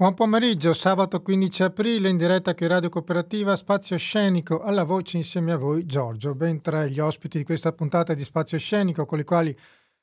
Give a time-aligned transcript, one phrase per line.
[0.00, 5.52] Buon pomeriggio, sabato 15 aprile in diretta qui Radio Cooperativa Spazio Scenico, alla voce insieme
[5.52, 9.24] a voi Giorgio, ben tra gli ospiti di questa puntata di Spazio Scenico con i
[9.24, 9.54] quali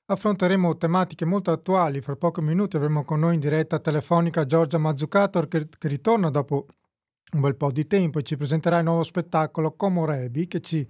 [0.06, 2.02] affronteremo tematiche molto attuali.
[2.02, 6.68] Fra pochi minuti avremo con noi in diretta telefonica Giorgia Mazzucator che, che ritorna dopo
[7.32, 10.88] un bel po' di tempo e ci presenterà il nuovo spettacolo Como Rebi che ci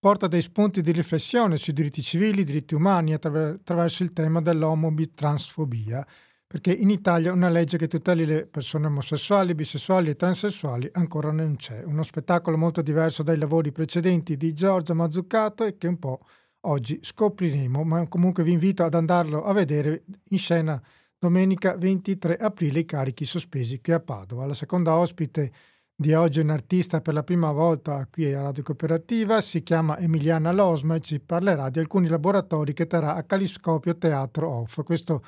[0.00, 6.04] porta dei spunti di riflessione sui diritti civili, diritti umani attraverso il tema dell'omobitransfobia
[6.48, 11.56] perché in Italia una legge che tuteli le persone omosessuali, bisessuali e transessuali ancora non
[11.56, 11.84] c'è.
[11.84, 16.20] Uno spettacolo molto diverso dai lavori precedenti di Giorgio Mazzucato e che un po'
[16.60, 20.82] oggi scopriremo, ma comunque vi invito ad andarlo a vedere in scena
[21.18, 24.46] domenica 23 aprile i carichi sospesi qui a Padova.
[24.46, 25.52] La seconda ospite
[25.94, 29.98] di oggi è un artista per la prima volta qui a Radio Cooperativa, si chiama
[29.98, 34.82] Emiliana Losma e ci parlerà di alcuni laboratori che terrà a Caliscopio Teatro Off.
[34.82, 35.22] Questo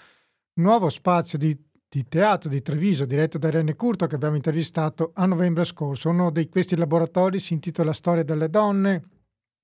[0.55, 1.57] nuovo spazio di,
[1.89, 6.09] di, teatro di Treviso diretto da Irene Curto che abbiamo intervistato a novembre scorso.
[6.09, 9.03] Uno di questi laboratori si intitola Storia delle donne,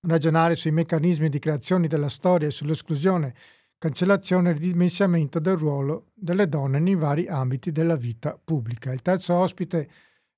[0.03, 3.35] ragionare sui meccanismi di creazione della storia e sull'esclusione,
[3.79, 8.93] cancellazione e ridimensionamento del ruolo delle donne nei vari ambiti della vita pubblica.
[8.93, 9.89] Il terzo ospite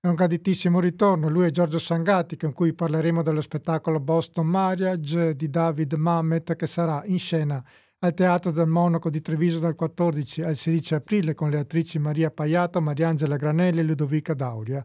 [0.01, 5.35] è un graditissimo ritorno, lui è Giorgio Sangatti con cui parleremo dello spettacolo Boston Marriage
[5.35, 7.63] di David Mamet che sarà in scena
[8.01, 12.31] al Teatro del Monaco di Treviso dal 14 al 16 aprile con le attrici Maria
[12.31, 14.85] Paiato, Mariangela Granelli e Ludovica Dauria.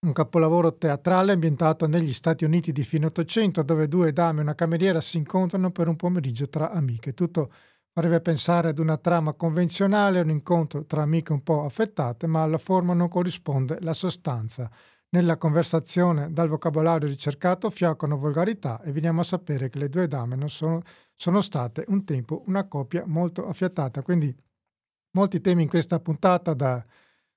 [0.00, 4.54] Un capolavoro teatrale ambientato negli Stati Uniti di fine Ottocento, dove due dame e una
[4.56, 7.14] cameriera si incontrano per un pomeriggio tra amiche.
[7.14, 7.52] Tutto
[7.92, 12.58] farebbe pensare ad una trama convenzionale, un incontro tra amiche un po' affettate, ma alla
[12.58, 14.68] forma non corrisponde la sostanza.
[15.10, 20.34] Nella conversazione dal vocabolario ricercato fioccano volgarità e veniamo a sapere che le due dame
[20.34, 20.82] non sono,
[21.20, 24.00] sono state un tempo una coppia molto affiatata.
[24.00, 24.34] Quindi
[25.10, 26.82] molti temi in questa puntata da,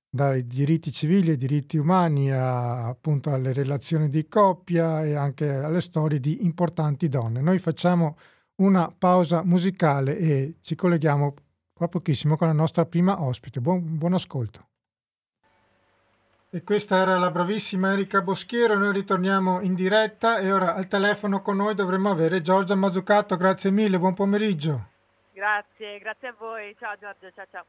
[0.10, 5.82] dai diritti civili ai diritti umani a, appunto alle relazioni di coppia e anche alle
[5.82, 7.42] storie di importanti donne.
[7.42, 8.16] Noi facciamo
[8.62, 11.34] una pausa musicale e ci colleghiamo
[11.74, 13.60] tra pochissimo con la nostra prima ospite.
[13.60, 14.73] Buon, buon ascolto.
[16.56, 21.42] E questa era la bravissima Erika Boschiero, noi ritorniamo in diretta e ora al telefono
[21.42, 24.90] con noi dovremmo avere Giorgia Mazzucato, grazie mille, buon pomeriggio.
[25.34, 27.66] Grazie, grazie a voi, ciao Giorgio, ciao ciao.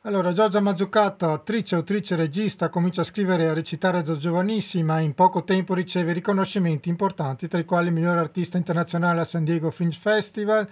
[0.00, 4.98] Allora, Giorgia Mazzucato, attrice, autrice, regista, comincia a scrivere e a recitare da giovanissima.
[4.98, 9.24] E in poco tempo riceve riconoscimenti importanti, tra i quali il miglior artista internazionale a
[9.24, 10.68] San Diego Fringe Festival,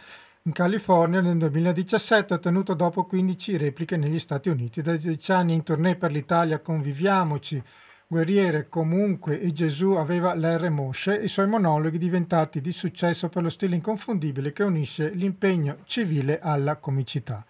[0.47, 4.81] in California nel 2017, ottenuto dopo 15 repliche negli Stati Uniti.
[4.81, 7.61] Da 10 anni in tournée per l'Italia con Viviamoci,
[8.07, 13.49] Guerriere comunque e Gesù aveva l'R Mosce, i suoi monologhi diventati di successo per lo
[13.49, 17.45] stile inconfondibile che unisce l'impegno civile alla comicità.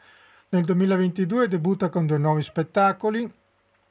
[0.49, 3.31] Nel 2022 debutta con due nuovi spettacoli,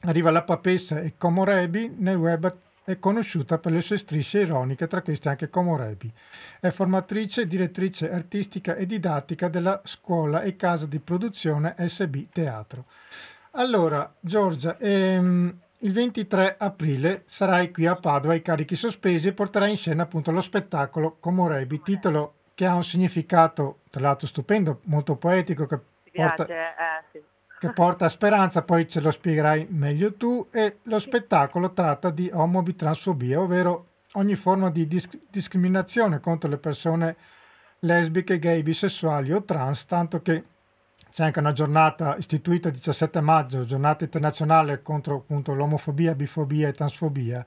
[0.00, 2.52] arriva La Papessa e Comorebi, nel web
[2.86, 6.10] è conosciuta per le sue strisce ironiche, tra queste anche Comorebi.
[6.60, 12.84] È formatrice, direttrice artistica e didattica della scuola e casa di produzione SB Teatro.
[13.52, 19.72] Allora, Giorgia, ehm, il 23 aprile sarai qui a Padova ai carichi sospesi e porterai
[19.72, 25.16] in scena appunto lo spettacolo Comorebi, titolo che ha un significato, tra l'altro stupendo, molto
[25.16, 25.80] poetico, che
[26.12, 26.44] porta...
[26.44, 31.72] Piace, eh, sì che porta speranza, poi ce lo spiegherai meglio tu, e lo spettacolo
[31.72, 37.16] tratta di omobitransfobia, ovvero ogni forma di disc- discriminazione contro le persone
[37.80, 40.44] lesbiche, gay, bisessuali o trans, tanto che
[41.12, 46.72] c'è anche una giornata istituita il 17 maggio, giornata internazionale contro appunto, l'omofobia, bifobia e
[46.72, 47.44] transfobia.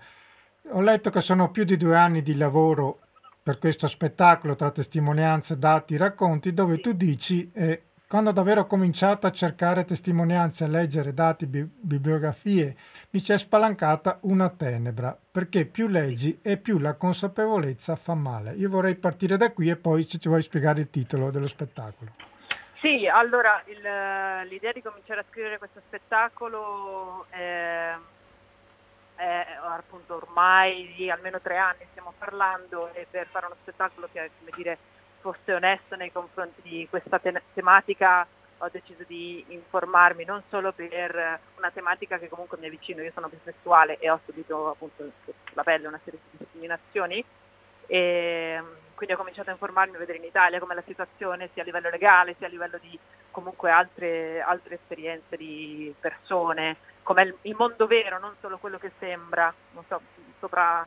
[0.71, 3.01] Ho letto che sono più di due anni di lavoro
[3.41, 9.27] per questo spettacolo tra testimonianze, dati, racconti, dove tu dici, e quando davvero ho cominciato
[9.27, 12.75] a cercare testimonianze, a leggere dati, bi- bibliografie,
[13.11, 18.53] mi si è spalancata una tenebra, perché più leggi e più la consapevolezza fa male.
[18.53, 22.13] Io vorrei partire da qui e poi ci vuoi spiegare il titolo dello spettacolo.
[22.81, 27.93] Sì, allora il, l'idea di cominciare a scrivere questo spettacolo è,
[29.17, 34.25] è appunto ormai di almeno tre anni stiamo parlando e per fare uno spettacolo che
[34.25, 34.77] è come dire
[35.21, 38.25] fosse onesto nei confronti di questa te- tematica
[38.59, 43.11] ho deciso di informarmi non solo per una tematica che comunque mi è vicino, io
[43.13, 45.09] sono bisessuale e ho subito appunto
[45.49, 47.23] sulla pelle una serie di discriminazioni.
[47.87, 48.61] E
[48.93, 51.89] quindi ho cominciato a informarmi a vedere in Italia come la situazione sia a livello
[51.89, 52.99] legale sia a livello di
[53.31, 58.91] comunque altre, altre esperienze di persone, com'è il, il mondo vero, non solo quello che
[58.99, 60.01] sembra, non so,
[60.39, 60.85] sopra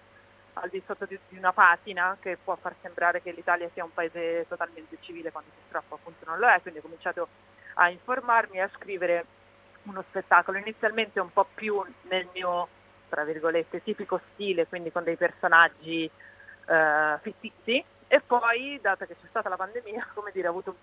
[0.55, 3.93] al di sotto di, di, una patina che può far sembrare che l'Italia sia un
[3.93, 7.29] paese totalmente civile quando purtroppo appunto non lo è, quindi ho cominciato
[7.75, 9.25] a informarmi e a scrivere
[9.85, 10.59] uno spettacolo.
[10.59, 12.69] Inizialmente un po' più nel mio,
[13.09, 16.11] tra virgolette, tipico stile, quindi con dei personaggi
[16.67, 17.85] eh, fittizi.
[18.07, 20.77] E poi, dato che c'è stata la pandemia, come dire, ho avuto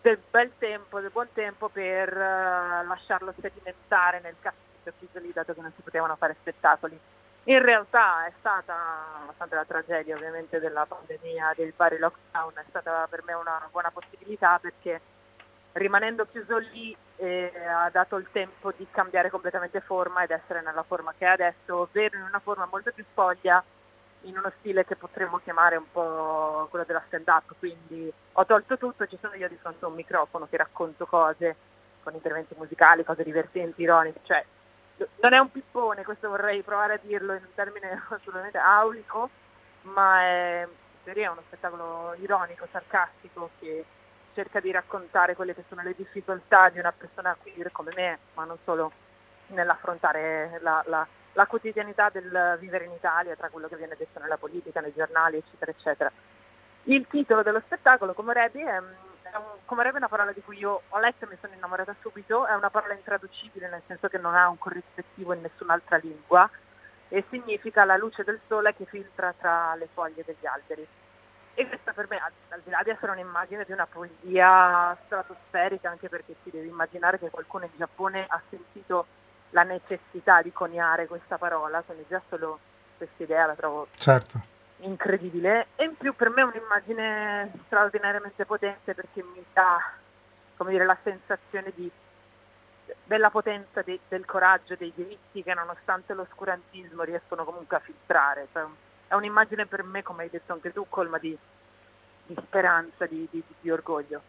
[0.00, 5.52] del bel tempo, del buon tempo per uh, lasciarlo sedimentare nel cassetto chiuso lì, dato
[5.52, 6.98] che non si potevano fare spettacoli.
[7.44, 8.74] In realtà è stata,
[9.18, 13.90] nonostante la tragedia ovviamente della pandemia, del vari lockdown, è stata per me una buona
[13.90, 15.00] possibilità perché
[15.72, 20.82] rimanendo chiuso lì eh, ha dato il tempo di cambiare completamente forma ed essere nella
[20.82, 23.62] forma che è adesso, ovvero in una forma molto più spoglia,
[24.22, 29.06] in uno stile che potremmo chiamare un po' quello della stand-up, quindi ho tolto tutto,
[29.06, 31.56] ci sono io di fronte a un microfono che racconto cose
[32.02, 34.44] con interventi musicali, cose divertenti, ironiche, cioè
[35.20, 39.30] non è un pippone, questo vorrei provare a dirlo in un termine assolutamente aulico,
[39.82, 40.68] ma è,
[41.04, 43.84] è uno spettacolo ironico, sarcastico che
[44.34, 48.44] cerca di raccontare quelle che sono le difficoltà di una persona queer come me, ma
[48.44, 48.92] non solo
[49.48, 54.36] nell'affrontare la, la, la quotidianità del vivere in Italia, tra quello che viene detto nella
[54.36, 56.12] politica, nei giornali, eccetera, eccetera.
[56.84, 58.80] Il titolo dello spettacolo, come Rebi, è
[59.64, 62.54] come è una parola di cui io ho letto e mi sono innamorata subito, è
[62.54, 66.48] una parola intraducibile nel senso che non ha un corrispettivo in nessun'altra lingua
[67.08, 70.86] e significa la luce del sole che filtra tra le foglie degli alberi.
[71.54, 76.08] E questa per me, al di là di essere un'immagine di una poesia stratosferica, anche
[76.08, 79.06] perché si deve immaginare che qualcuno in Giappone ha sentito
[79.50, 82.58] la necessità di coniare questa parola, quindi già solo
[82.96, 88.94] questa idea la trovo certo incredibile e in più per me è un'immagine straordinariamente potente
[88.94, 89.78] perché mi dà
[90.60, 91.90] come dire, la sensazione di,
[93.04, 98.48] della potenza de, del coraggio dei diritti che nonostante l'oscurantismo riescono comunque a filtrare.
[98.52, 98.64] Cioè,
[99.08, 101.34] è un'immagine per me, come hai detto anche tu, colma di,
[102.26, 104.20] di speranza, di, di, di orgoglio.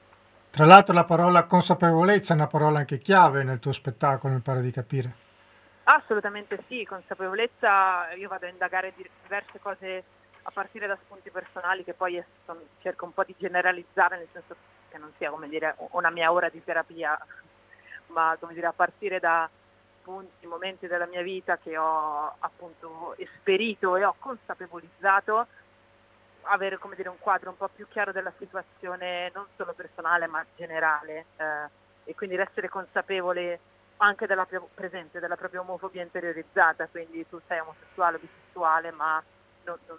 [0.52, 4.62] Tra l'altro la parola consapevolezza è una parola anche chiave nel tuo spettacolo, mi pare
[4.62, 5.14] di capire.
[5.84, 10.04] Assolutamente sì, consapevolezza, io vado a indagare diverse cose
[10.44, 14.56] a partire da spunti personali che poi sono, cerco un po' di generalizzare, nel senso
[14.90, 17.18] che non sia come dire una mia ora di terapia,
[18.08, 19.50] ma come dire a partire da
[20.02, 25.48] punti, momenti della mia vita che ho appunto esperito e ho consapevolizzato,
[26.44, 30.44] avere come dire un quadro un po' più chiaro della situazione non solo personale ma
[30.56, 31.70] generale eh,
[32.06, 33.60] e quindi essere consapevole
[33.98, 39.24] anche della presente della propria omofobia interiorizzata, quindi tu sei omosessuale o bisessuale ma
[39.66, 39.98] non, non,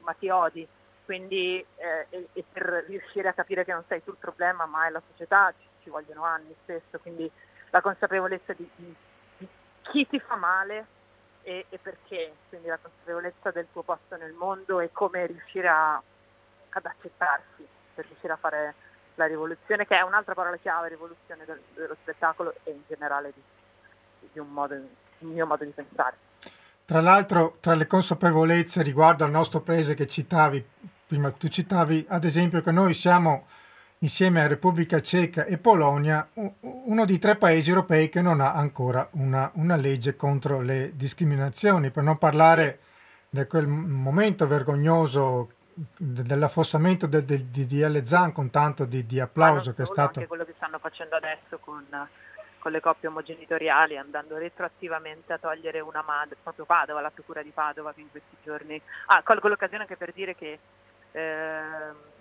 [0.00, 0.66] ma ti odi.
[1.04, 4.86] Quindi eh, e, e, per riuscire a capire che non sei tu il problema, ma
[4.86, 6.98] è la società, ci, ci vogliono anni spesso.
[7.00, 7.30] Quindi
[7.70, 8.94] la consapevolezza di, di,
[9.38, 9.48] di
[9.82, 10.86] chi ti fa male
[11.42, 15.94] e, e, perché, quindi la consapevolezza del tuo posto nel mondo e come riuscire a,
[15.94, 18.74] ad accettarsi per riuscire a fare
[19.14, 23.42] la rivoluzione, che è un'altra parola chiave, rivoluzione del, dello spettacolo e in generale di,
[24.32, 24.88] di un, modo, un
[25.18, 26.28] mio modo di pensare.
[26.90, 30.66] Tra l'altro, tra le consapevolezze riguardo al nostro paese che citavi,
[31.06, 33.46] prima tu citavi ad esempio che noi siamo
[33.98, 39.06] insieme a Repubblica Ceca e Polonia uno dei tre paesi europei che non ha ancora
[39.12, 42.80] una, una legge contro le discriminazioni, per non parlare
[43.28, 45.50] di quel momento vergognoso
[45.96, 50.18] dell'affossamento del, del DDL Zan con tanto di, di applauso che è stato...
[50.18, 51.86] Anche quello che stanno facendo adesso con
[52.60, 57.50] con le coppie omogenitoriali, andando retroattivamente a togliere una madre, proprio Padova, la procura di
[57.50, 58.80] Padova in questi giorni...
[59.06, 60.58] Ah, colgo l'occasione anche per dire che
[61.12, 61.60] eh,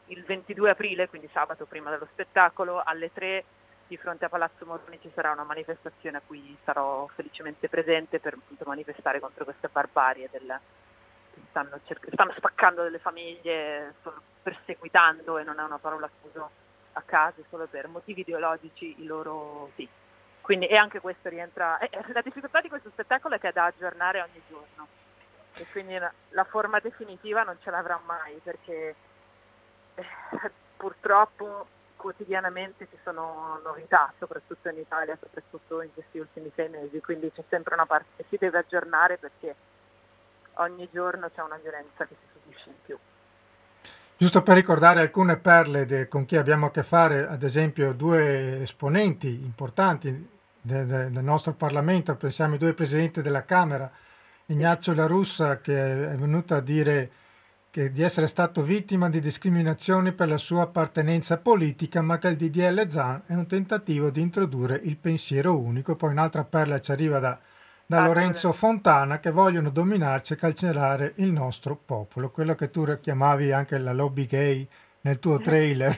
[0.07, 3.43] il 22 aprile, quindi sabato prima dello spettacolo, alle 3
[3.87, 8.35] di fronte a Palazzo Moroni ci sarà una manifestazione a cui sarò felicemente presente per
[8.35, 10.59] appunto, manifestare contro queste barbarie del,
[11.33, 16.39] che stanno, cerc- stanno spaccando delle famiglie, stanno perseguitando, e non è una parola che
[16.93, 19.87] a caso, solo per motivi ideologici i loro sì,
[20.49, 23.65] quindi, e anche questo rientra, eh, la difficoltà di questo spettacolo è che è da
[23.65, 24.87] aggiornare ogni giorno
[25.53, 28.95] e quindi la, la forma definitiva non ce l'avrà mai perché
[29.93, 30.05] eh,
[30.75, 37.31] purtroppo quotidianamente ci sono novità, soprattutto in Italia, soprattutto in questi ultimi sei mesi, quindi
[37.31, 39.55] c'è sempre una parte che si deve aggiornare perché
[40.53, 42.97] ogni giorno c'è una violenza che si subisce in più.
[44.17, 48.63] Giusto per ricordare alcune perle de, con chi abbiamo a che fare, ad esempio due
[48.63, 53.91] esponenti importanti de, de, del nostro Parlamento, pensiamo ai due presidenti della Camera,
[54.47, 57.11] Ignazio La Russa che è venuto a dire
[57.71, 62.35] che di essere stato vittima di discriminazioni per la sua appartenenza politica, ma che il
[62.35, 65.95] DDL Zan è un tentativo di introdurre il pensiero unico.
[65.95, 67.39] Poi un'altra perla ci arriva da,
[67.85, 73.51] da Lorenzo Fontana che vogliono dominarci e calcerare il nostro popolo, quello che tu chiamavi
[73.51, 74.67] anche la lobby gay
[75.01, 75.97] nel tuo trailer.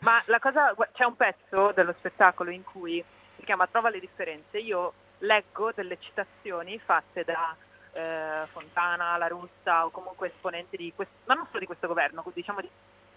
[0.00, 3.04] Ma la cosa, c'è un pezzo dello spettacolo in cui
[3.36, 4.58] si chiama Trova le differenze.
[4.58, 7.54] Io leggo delle citazioni fatte da
[7.92, 12.24] eh, Fontana, La Russa o comunque esponenti di questo, ma non solo di questo governo,
[12.32, 12.70] diciamo di,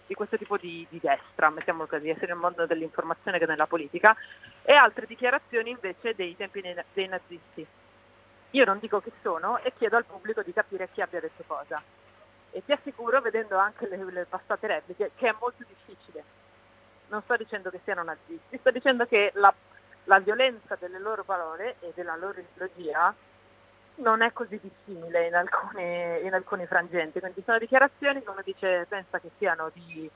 [0.06, 4.14] di questo tipo di, di, destra, mettiamolo così, sia nel mondo dell'informazione che nella politica,
[4.62, 7.66] e altre dichiarazioni invece dei tempi dei, nazisti.
[8.50, 11.82] Io non dico chi sono e chiedo al pubblico di capire chi abbia detto cosa.
[12.50, 16.42] E ti assicuro, vedendo anche le, le passate repliche, che è molto difficile.
[17.08, 19.52] Non sto dicendo che siano nazisti, sto dicendo che la,
[20.04, 23.14] la violenza delle loro parole e della loro ideologia
[23.96, 29.20] non è così dissimile in alcuni, in alcuni frangenti, quindi sono dichiarazioni uno dice, pensa
[29.20, 30.10] che siano di,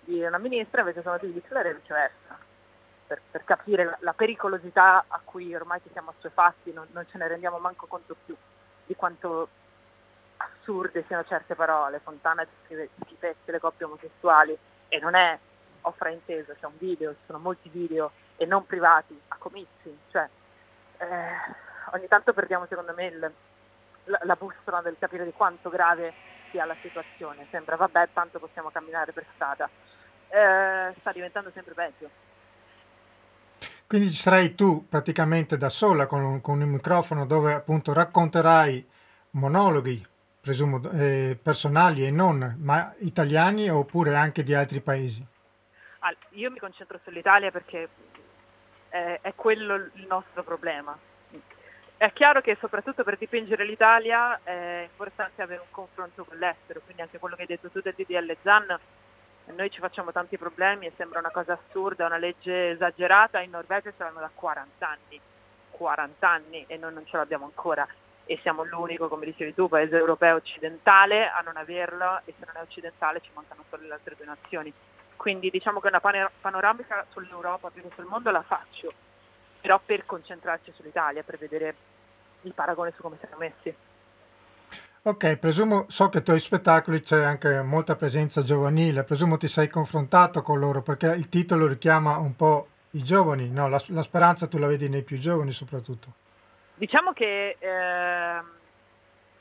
[0.00, 2.38] di una ministra, invece sono di Hitler e viceversa,
[3.06, 7.18] per, per capire la, la, pericolosità a cui ormai ci siamo assuefatti, non, non ce
[7.18, 8.36] ne rendiamo manco conto più
[8.86, 9.48] di quanto
[10.36, 14.56] assurde siano certe parole, Fontana scrive schifezze le coppie omosessuali
[14.88, 15.36] e non è
[15.88, 20.28] ho frainteso, c'è un video, ci sono molti video e non privati, a comizi, cioè
[20.98, 21.06] eh,
[21.92, 23.32] ogni tanto perdiamo secondo me il,
[24.04, 26.12] la, la bussola del capire di quanto grave
[26.50, 27.46] sia la situazione.
[27.50, 29.68] Sembra vabbè tanto possiamo camminare per strada.
[30.28, 32.10] Eh, sta diventando sempre peggio.
[33.86, 38.86] Quindi ci sarai tu praticamente da sola con un, con un microfono dove appunto racconterai
[39.30, 40.06] monologhi,
[40.40, 45.26] presumo, eh, personali e non, ma italiani oppure anche di altri paesi?
[46.30, 47.88] Io mi concentro sull'Italia perché
[48.88, 50.96] è, è quello il nostro problema.
[51.96, 57.02] È chiaro che soprattutto per dipingere l'Italia è importante avere un confronto con l'estero, quindi
[57.02, 58.78] anche quello che hai detto tu del DDL ZAN,
[59.46, 63.90] noi ci facciamo tanti problemi e sembra una cosa assurda, una legge esagerata, in Norvegia
[63.90, 65.20] ce l'hanno da 40 anni,
[65.70, 67.84] 40 anni e noi non ce l'abbiamo ancora
[68.26, 72.56] e siamo l'unico, come dicevi tu, paese europeo occidentale a non averlo e se non
[72.56, 74.72] è occidentale ci mancano solo le altre due nazioni.
[75.18, 78.92] Quindi diciamo che una panoramica sull'Europa più che sul mondo la faccio,
[79.60, 81.74] però per concentrarci sull'Italia, per vedere
[82.42, 83.74] il paragone su come siamo messi.
[85.02, 89.66] Ok, presumo, so che ai tuoi spettacoli c'è anche molta presenza giovanile, presumo ti sei
[89.66, 93.68] confrontato con loro perché il titolo richiama un po' i giovani, no?
[93.68, 96.12] la, la speranza tu la vedi nei più giovani soprattutto.
[96.76, 98.40] Diciamo che eh,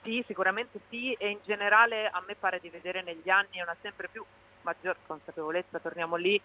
[0.02, 4.08] sì, sicuramente sì e in generale a me pare di vedere negli anni una sempre
[4.12, 4.26] più
[4.68, 6.40] maggior consapevolezza, torniamo lì,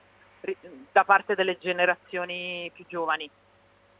[0.90, 3.28] da parte delle generazioni più giovani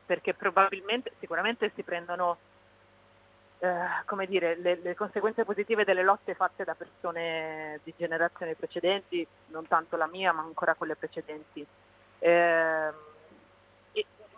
[0.05, 2.37] perché probabilmente, sicuramente si prendono
[3.61, 3.69] eh,
[4.05, 9.67] come dire, le, le, conseguenze positive delle lotte fatte da persone di generazioni precedenti, non
[9.69, 11.65] tanto la mia ma ancora quelle precedenti.
[12.19, 13.11] Eh,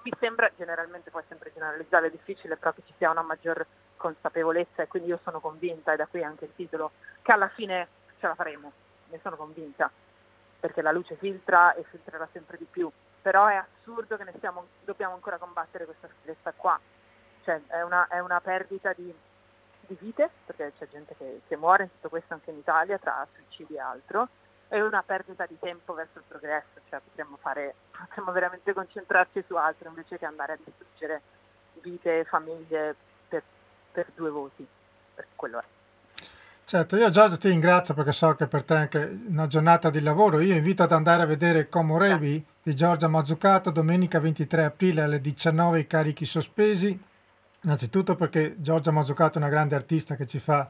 [0.05, 4.87] mi sembra, generalmente poi sempre generalizzare difficile, però che ci sia una maggior consapevolezza e
[4.87, 7.89] quindi io sono convinta, e da qui anche il titolo, che alla fine
[8.21, 8.71] ce la faremo,
[9.15, 9.91] ne sono convinta,
[10.61, 12.91] perché la luce filtra e filtrerà sempre di più
[13.25, 16.79] però è assurdo che ne stiamo, dobbiamo ancora combattere questa sicurezza qua.
[17.43, 19.11] Cioè, è, una, è una perdita di,
[19.81, 23.27] di, vite, perché c'è gente che, che muore in tutto questo anche in Italia, tra
[23.35, 24.29] suicidi e altro,
[24.69, 29.55] è una perdita di tempo verso il progresso, cioè potremmo, fare, potremmo veramente concentrarci su
[29.55, 31.23] altro invece che andare a distruggere
[31.81, 32.95] vite famiglie
[33.27, 33.43] per,
[33.91, 34.69] per due voti,
[35.15, 35.74] perché quello è.
[36.67, 40.01] Certo, io Giorgio ti ringrazio perché so che per te è anche una giornata di
[40.01, 40.41] lavoro.
[40.41, 45.21] Io invito ad andare a vedere Como Revi di Giorgia Mazzucato domenica 23 aprile alle
[45.21, 46.99] 19 i carichi sospesi.
[47.65, 50.67] Innanzitutto perché Giorgia Mazzucato è una grande artista che ci fa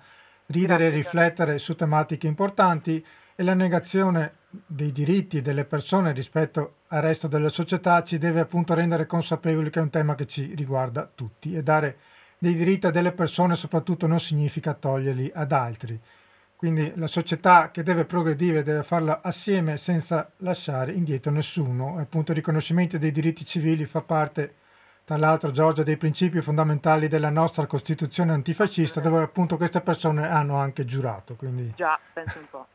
[0.46, 3.04] ridere e riflettere su tematiche importanti
[3.36, 8.74] e la negazione dei diritti delle persone rispetto al resto della società ci deve appunto
[8.74, 11.98] rendere consapevoli che è un tema che ci riguarda tutti e dare
[12.44, 15.98] dei diritti delle persone soprattutto non significa toglierli ad altri.
[16.54, 21.98] Quindi la società che deve progredire deve farlo assieme senza lasciare indietro nessuno.
[21.98, 24.54] E appunto il riconoscimento dei diritti civili fa parte,
[25.04, 30.56] tra l'altro Giorgia, dei principi fondamentali della nostra Costituzione antifascista dove appunto queste persone hanno
[30.56, 31.36] anche giurato.
[31.36, 31.72] Quindi...
[31.76, 32.66] Già, penso un po'.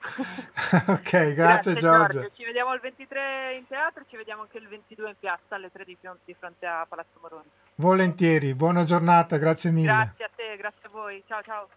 [0.92, 2.30] ok, grazie, grazie Giorgio.
[2.34, 5.84] Ci vediamo il 23 in teatro, ci vediamo anche il 22 in piazza alle 3
[5.84, 5.96] di,
[6.38, 7.48] fronte a Palazzo Moroni.
[7.80, 9.86] Volentieri, buona giornata, grazie mille.
[9.86, 11.22] Grazie a te, grazie a voi.
[11.28, 11.68] Ciao ciao.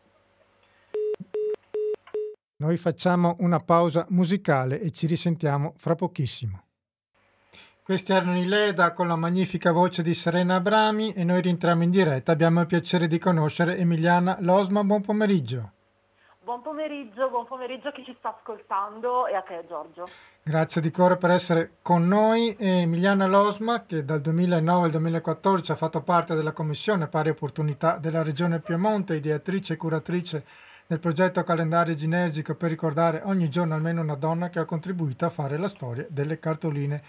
[2.55, 6.63] Noi facciamo una pausa musicale e ci risentiamo fra pochissimo.
[7.83, 11.91] Questi erano i Leda con la magnifica voce di Serena Abrami e noi rientriamo in
[11.91, 12.31] diretta.
[12.31, 14.83] Abbiamo il piacere di conoscere Emiliana Losma.
[14.83, 15.71] Buon pomeriggio.
[16.43, 20.07] Buon pomeriggio, buon pomeriggio a chi ci sta ascoltando e a te Giorgio.
[20.41, 22.55] Grazie di cuore per essere con noi.
[22.57, 28.23] Emiliana Losma, che dal 2009 al 2014 ha fatto parte della Commissione Pari Opportunità della
[28.23, 30.45] Regione Piemonte, ideatrice e curatrice
[30.87, 35.29] nel progetto calendario ginergico per ricordare ogni giorno almeno una donna che ha contribuito a
[35.29, 37.03] fare la storia delle cartoline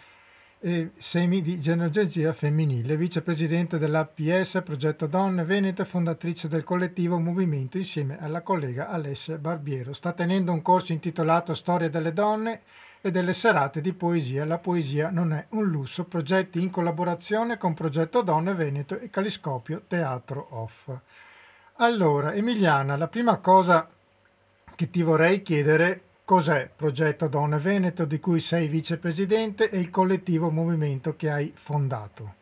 [0.64, 8.16] e semi di genealogia femminile, vicepresidente dell'APS Progetto Donne Venete, fondatrice del collettivo Movimento insieme
[8.21, 9.92] alla collega Alessia Barbiero.
[9.92, 12.61] Sta tenendo un corso intitolato Storia delle donne
[13.00, 14.45] e delle serate di poesia.
[14.45, 19.83] La poesia non è un lusso, progetti in collaborazione con Progetto Donne Veneto e Caliscopio
[19.88, 20.90] Teatro Off.
[21.78, 23.88] Allora, Emiliana, la prima cosa
[24.76, 30.50] che ti vorrei chiedere cos'è Progetto Donne Veneto di cui sei vicepresidente e il collettivo
[30.50, 32.35] movimento che hai fondato?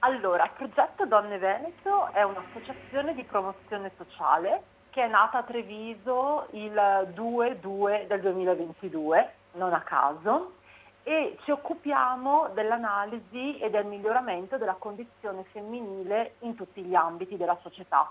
[0.00, 6.72] Allora, Progetto Donne Veneto è un'associazione di promozione sociale che è nata a Treviso il
[6.72, 10.54] 2-2 del 2022, non a caso,
[11.02, 17.58] e ci occupiamo dell'analisi e del miglioramento della condizione femminile in tutti gli ambiti della
[17.62, 18.10] società,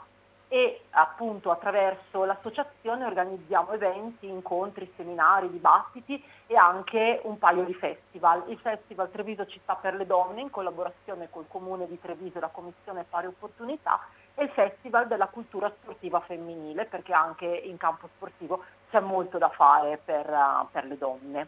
[0.50, 8.44] e appunto attraverso l'associazione organizziamo eventi, incontri, seminari, dibattiti e anche un paio di festival.
[8.48, 12.48] Il Festival Treviso Città per le Donne in collaborazione col Comune di Treviso e la
[12.48, 14.00] Commissione Pari Opportunità
[14.36, 19.50] e il Festival della Cultura Sportiva Femminile perché anche in campo sportivo c'è molto da
[19.50, 20.34] fare per,
[20.72, 21.48] per le donne.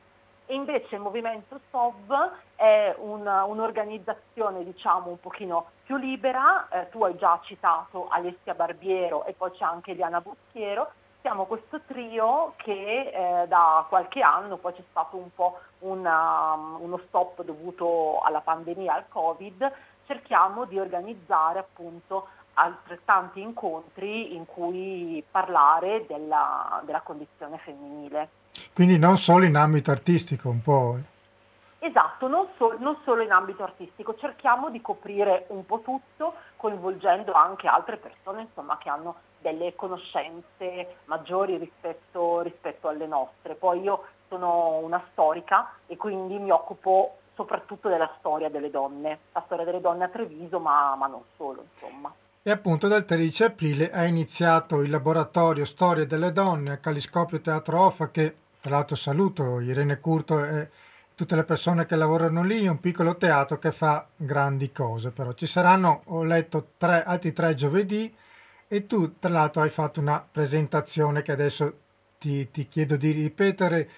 [0.51, 7.15] Invece il movimento SOV è una, un'organizzazione diciamo un pochino più libera, eh, tu hai
[7.18, 10.91] già citato Alessia Barbiero e poi c'è anche Eliana Bocchiero,
[11.22, 17.00] siamo questo trio che eh, da qualche anno, poi c'è stato un po' una, uno
[17.08, 19.72] stop dovuto alla pandemia, al Covid,
[20.08, 28.29] cerchiamo di organizzare appunto altrettanti incontri in cui parlare della, della condizione femminile.
[28.74, 30.98] Quindi non solo in ambito artistico, un po'.
[30.98, 31.88] Eh.
[31.88, 37.32] Esatto, non, so, non, solo in ambito artistico, cerchiamo di coprire un po' tutto, coinvolgendo
[37.32, 43.56] anche altre persone insomma, che hanno delle conoscenze maggiori rispetto, rispetto alle nostre.
[43.56, 49.44] Poi io sono una storica e quindi mi occupo soprattutto della storia delle donne, la
[49.46, 52.13] storia delle donne a Treviso, ma, ma non solo, insomma.
[52.42, 57.79] E appunto dal 13 aprile è iniziato il laboratorio Storie delle donne a Caliscopio Teatro
[57.81, 60.69] Offa che tra l'altro saluto Irene Curto e
[61.15, 65.45] tutte le persone che lavorano lì, un piccolo teatro che fa grandi cose, però ci
[65.45, 68.13] saranno, ho letto, tre, altri tre giovedì
[68.67, 71.74] e tu tra l'altro hai fatto una presentazione che adesso
[72.19, 73.89] ti, ti chiedo di ripetere,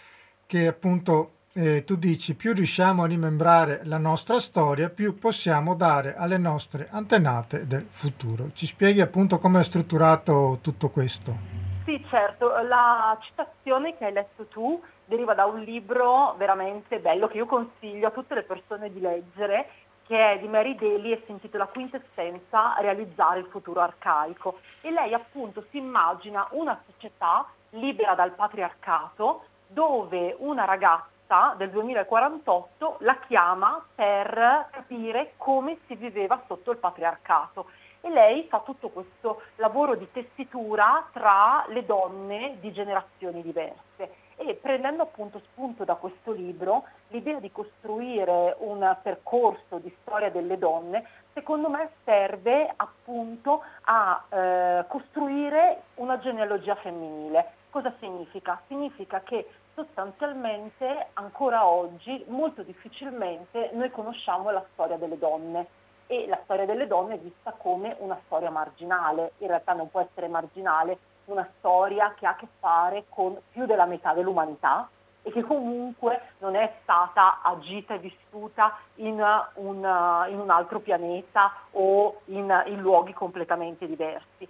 [0.48, 6.16] che appunto eh, tu dici più riusciamo a rimembrare la nostra storia, più possiamo dare
[6.16, 8.52] alle nostre antenate del futuro.
[8.54, 11.71] Ci spieghi appunto come è strutturato tutto questo?
[11.84, 17.38] Sì, certo, la citazione che hai letto tu deriva da un libro veramente bello che
[17.38, 19.68] io consiglio a tutte le persone di leggere,
[20.06, 24.60] che è di Mary Daly e si intitola Quintessenza, realizzare il futuro arcaico.
[24.82, 32.98] E lei appunto si immagina una società libera dal patriarcato dove una ragazza del 2048
[33.00, 37.68] la chiama per capire come si viveva sotto il patriarcato
[38.02, 44.56] e lei fa tutto questo lavoro di tessitura tra le donne di generazioni diverse e
[44.56, 51.06] prendendo appunto spunto da questo libro l'idea di costruire un percorso di storia delle donne
[51.34, 57.60] secondo me serve appunto a eh, costruire una genealogia femminile.
[57.70, 58.62] Cosa significa?
[58.68, 65.68] Significa che sostanzialmente ancora oggi molto difficilmente noi conosciamo la storia delle donne
[66.12, 70.02] e la storia delle donne è vista come una storia marginale, in realtà non può
[70.02, 74.90] essere marginale, una storia che ha a che fare con più della metà dell'umanità
[75.22, 81.54] e che comunque non è stata agita e vissuta in un, in un altro pianeta
[81.72, 84.46] o in, in, luoghi completamente diversi.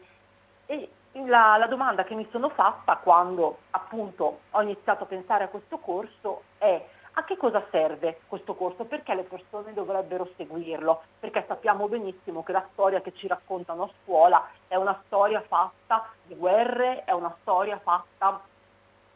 [0.65, 0.89] E
[1.25, 5.77] la, la domanda che mi sono fatta quando appunto ho iniziato a pensare a questo
[5.77, 8.85] corso è a che cosa serve questo corso?
[8.85, 11.01] Perché le persone dovrebbero seguirlo?
[11.19, 16.09] Perché sappiamo benissimo che la storia che ci raccontano a scuola è una storia fatta
[16.23, 18.41] di guerre, è una storia fatta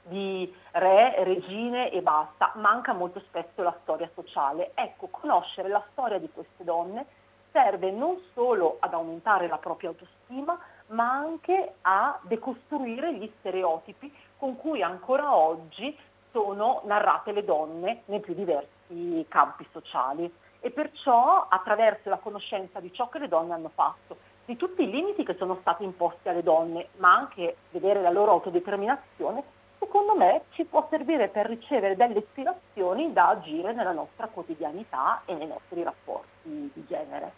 [0.04, 4.72] di re, regine e basta, manca molto spesso la storia sociale.
[4.76, 7.06] Ecco, conoscere la storia di queste donne
[7.52, 14.58] serve non solo ad aumentare la propria autostima, ma anche a decostruire gli stereotipi con
[14.58, 15.98] cui ancora oggi
[16.36, 22.92] sono narrate le donne nei più diversi campi sociali e perciò attraverso la conoscenza di
[22.92, 26.44] ciò che le donne hanno fatto, di tutti i limiti che sono stati imposti alle
[26.44, 29.44] donne, ma anche vedere la loro autodeterminazione,
[29.80, 35.36] secondo me ci può servire per ricevere delle ispirazioni da agire nella nostra quotidianità e
[35.36, 37.32] nei nostri rapporti di genere.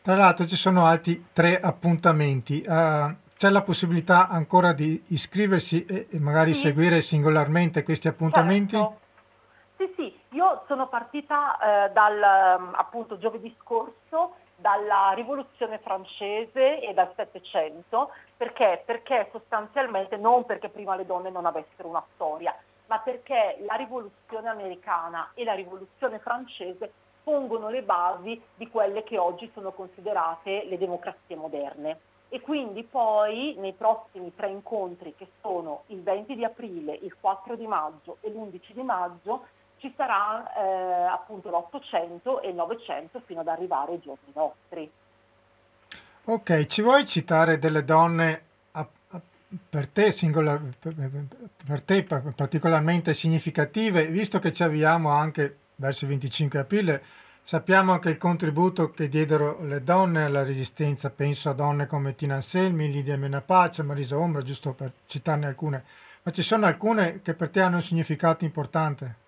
[0.00, 2.64] Tra l'altro ci sono altri tre appuntamenti.
[2.66, 6.62] Uh, c'è la possibilità ancora di iscriversi e, magari sì.
[6.62, 8.76] seguire singolarmente questi appuntamenti?
[8.76, 9.00] Certo.
[9.76, 16.94] Sì, sì, io sono partita eh, dal mm, appunto giovedì scorso dalla rivoluzione francese e
[16.94, 18.82] dal Settecento, perché?
[18.86, 24.48] Perché sostanzialmente non perché prima le donne non avessero una storia, ma perché la rivoluzione
[24.48, 26.92] americana e la rivoluzione francese
[27.24, 31.98] pongono le basi di quelle che oggi sono considerate le democrazie moderne.
[32.34, 37.54] E quindi poi nei prossimi tre incontri che sono il 20 di aprile, il 4
[37.54, 43.42] di maggio e l'11 di maggio ci sarà eh, appunto l'800 e il 900 fino
[43.42, 44.90] ad arrivare ai giorni nostri.
[46.24, 48.42] Ok, ci vuoi citare delle donne
[48.72, 49.20] a, a,
[49.70, 50.92] per, te singola, per,
[51.64, 57.04] per te particolarmente significative, visto che ci avviamo anche verso il 25 aprile,
[57.44, 62.36] sappiamo anche il contributo che diedero le donne alla resistenza, penso a donne come Tina
[62.36, 65.84] Anselmi, Lidia Menapace, Marisa Ombra, giusto per citarne alcune,
[66.22, 69.22] ma ci sono alcune che per te hanno un significato importante?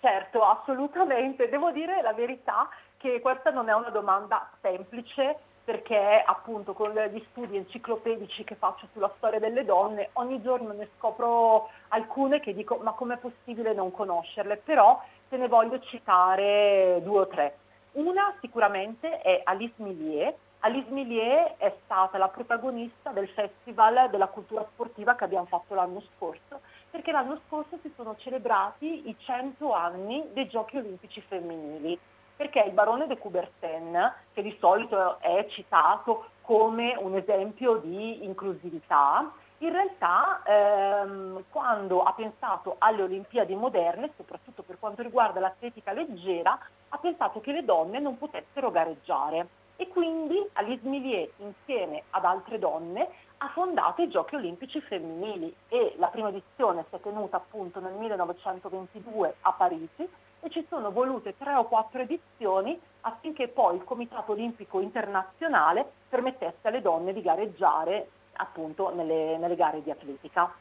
[0.00, 1.48] Certo, assolutamente.
[1.48, 5.36] Devo dire la verità che questa non è una domanda semplice
[5.68, 10.88] perché appunto con gli studi enciclopedici che faccio sulla storia delle donne ogni giorno ne
[10.96, 17.20] scopro alcune che dico ma com'è possibile non conoscerle, però te ne voglio citare due
[17.20, 17.56] o tre.
[17.92, 20.34] Una sicuramente è Alice Millier.
[20.60, 26.02] Alice Millier è stata la protagonista del Festival della cultura sportiva che abbiamo fatto l'anno
[26.16, 26.60] scorso
[26.90, 31.98] perché l'anno scorso si sono celebrati i 100 anni dei giochi olimpici femminili,
[32.34, 39.30] perché il barone de Coubertin, che di solito è citato come un esempio di inclusività,
[39.58, 46.56] in realtà ehm, quando ha pensato alle Olimpiadi moderne, soprattutto per quanto riguarda l'atletica leggera,
[46.90, 49.48] ha pensato che le donne non potessero gareggiare.
[49.76, 55.54] E quindi Alice Millier insieme ad altre donne ha fondato i Giochi Olimpici Femminili.
[55.68, 60.08] E la prima edizione si è tenuta appunto nel 1922 a Parigi.
[60.40, 66.68] E ci sono volute tre o quattro edizioni affinché poi il Comitato Olimpico Internazionale permettesse
[66.68, 70.52] alle donne di gareggiare appunto nelle, nelle gare di atletica.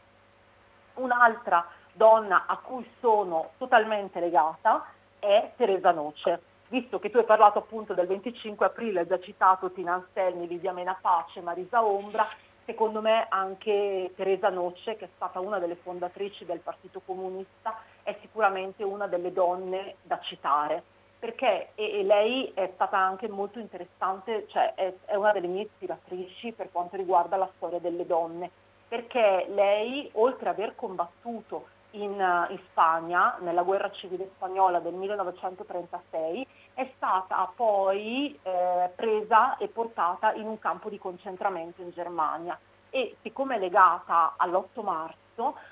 [0.96, 4.86] Un'altra donna a cui sono totalmente legata
[5.20, 6.42] è Teresa Noce.
[6.70, 10.74] Visto che tu hai parlato appunto del 25 aprile, hai già citato Tina Anselmi, Lidia
[10.74, 12.28] Menapace, Marisa Ombra,
[12.66, 18.16] secondo me anche Teresa Noce, che è stata una delle fondatrici del Partito Comunista, è
[18.20, 20.84] sicuramente una delle donne da citare,
[21.20, 25.64] perché e, e lei è stata anche molto interessante, cioè è, è una delle mie
[25.64, 28.50] ispiratrici per quanto riguarda la storia delle donne,
[28.88, 32.14] perché lei, oltre ad aver combattuto in,
[32.50, 40.34] in, Spagna, nella guerra civile spagnola del 1936, è stata poi eh, presa e portata
[40.34, 42.58] in un campo di concentramento in Germania.
[42.90, 45.27] E siccome è legata all'8 marzo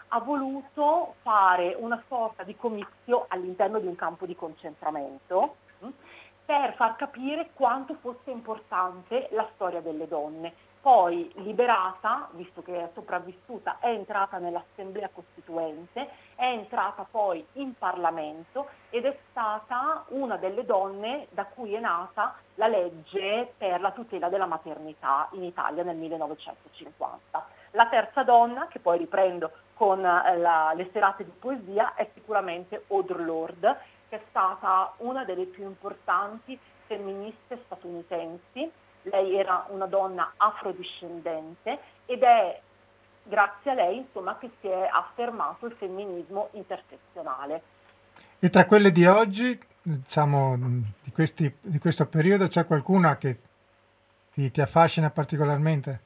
[0.09, 5.89] ha voluto fare una sorta di comizio all'interno di un campo di concentramento hm,
[6.45, 10.53] per far capire quanto fosse importante la storia delle donne
[10.85, 18.67] poi liberata, visto che è sopravvissuta, è entrata nell'Assemblea Costituente, è entrata poi in Parlamento
[18.91, 24.29] ed è stata una delle donne da cui è nata la legge per la tutela
[24.29, 27.54] della maternità in Italia nel 1950.
[27.75, 32.83] La terza donna, che poi riprendo con eh, la, le serate di poesia, è sicuramente
[32.89, 33.77] Audre Lorde,
[34.09, 36.57] che è stata una delle più importanti
[36.87, 38.71] femministe statunitensi
[39.05, 42.59] lei era una donna afrodiscendente ed è
[43.23, 47.61] grazie a lei insomma, che si è affermato il femminismo intersezionale.
[48.39, 53.39] E tra quelle di oggi, diciamo, di, questi, di questo periodo, c'è qualcuna che
[54.33, 56.01] ti, ti affascina particolarmente?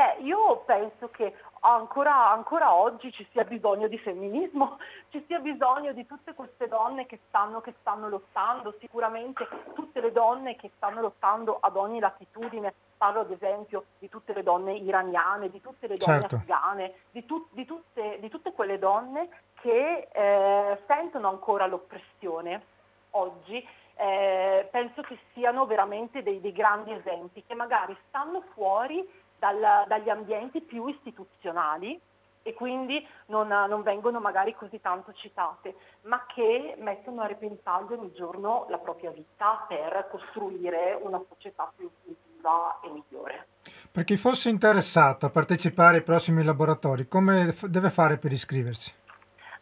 [0.00, 4.78] Beh, io penso che ancora, ancora, oggi ci sia bisogno di femminismo,
[5.12, 10.10] ci sia bisogno di tutte queste donne che stanno, che stanno lottando, sicuramente tutte le
[10.10, 15.50] donne che stanno lottando ad ogni latitudine, parlo ad esempio di tutte le donne iraniane,
[15.50, 16.36] di tutte le donne certo.
[16.36, 19.28] afghane, di, tu, di, tutte, di, tutte, quelle donne
[19.60, 22.62] che eh, sentono ancora l'oppressione
[23.10, 23.68] oggi.
[23.96, 29.06] Eh, penso che siano veramente dei, dei grandi esempi che magari stanno fuori
[29.40, 32.00] dal, dagli ambienti più istituzionali
[32.42, 38.12] e quindi non, non, vengono magari così tanto citate, ma che mettono a repentaglio ogni
[38.12, 43.46] giorno la propria vita per costruire una società più inclusiva e migliore.
[43.90, 48.94] Per chi fosse interessato a partecipare ai prossimi laboratori, come deve fare per iscriversi?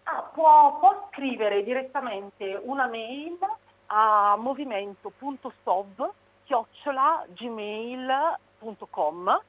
[0.04, 3.38] Ah, può, può scrivere direttamente una mail
[3.86, 6.10] a movimento.sov
[6.44, 9.40] chiocciolagmail.com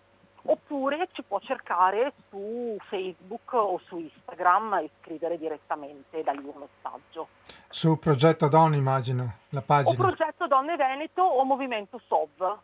[0.43, 6.65] oppure ci può cercare su Facebook o su Instagram e scrivere direttamente da lì un
[6.67, 7.27] messaggio.
[7.69, 9.91] Su Progetto Donne immagino, la pagina.
[9.91, 12.57] O Progetto Donne Veneto o Movimento SOV.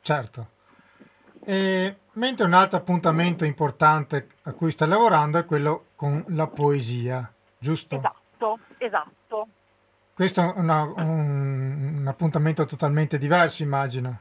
[0.00, 0.54] Certo.
[1.44, 7.30] E, mentre un altro appuntamento importante a cui stai lavorando è quello con la poesia,
[7.58, 7.96] giusto?
[7.96, 9.48] Esatto, esatto.
[10.12, 14.18] Questo è una, un, un appuntamento totalmente diverso, immagino.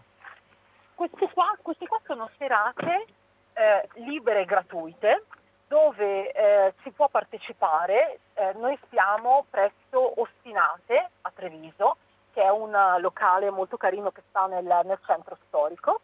[0.94, 3.06] Queste qua, queste qua sono serate
[3.54, 5.26] eh, libere e gratuite
[5.68, 8.20] dove eh, si può partecipare.
[8.34, 11.98] Eh, noi siamo presso Ostinate a Treviso,
[12.34, 16.02] che è un locale molto carino che sta nel, nel centro storico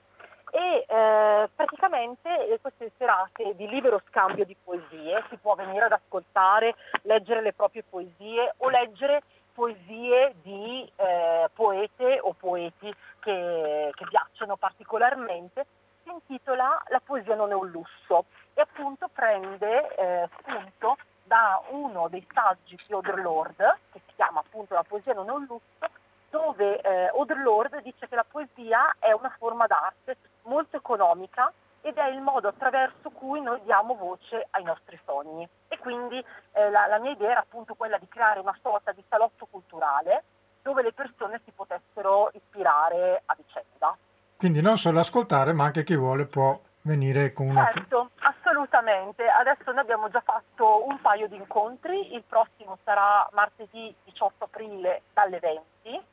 [0.51, 6.75] e eh, praticamente queste serate di libero scambio di poesie si può venire ad ascoltare,
[7.03, 14.57] leggere le proprie poesie o leggere poesie di eh, poete o poeti che, che piacciono
[14.57, 15.65] particolarmente,
[16.11, 22.25] intitola La poesia non è un lusso e appunto prende eh, spunto da uno dei
[22.33, 25.89] saggi di Audre Lorde, che si chiama appunto La poesia non è un lusso,
[26.29, 31.97] dove eh, Audre Lorde dice che la poesia è una forma d'arte molto economica ed
[31.97, 35.47] è il modo attraverso cui noi diamo voce ai nostri sogni.
[35.67, 39.03] E quindi eh, la, la, mia idea era appunto quella di creare una sorta di
[39.09, 40.23] salotto culturale
[40.61, 43.97] dove le persone si potessero ispirare a vicenda.
[44.41, 47.69] Quindi non solo ascoltare, ma anche chi vuole può venire con una...
[47.71, 49.23] Certo, assolutamente.
[49.27, 55.03] Adesso noi abbiamo già fatto un paio di incontri, il prossimo sarà martedì 18 aprile
[55.13, 56.05] dalle 20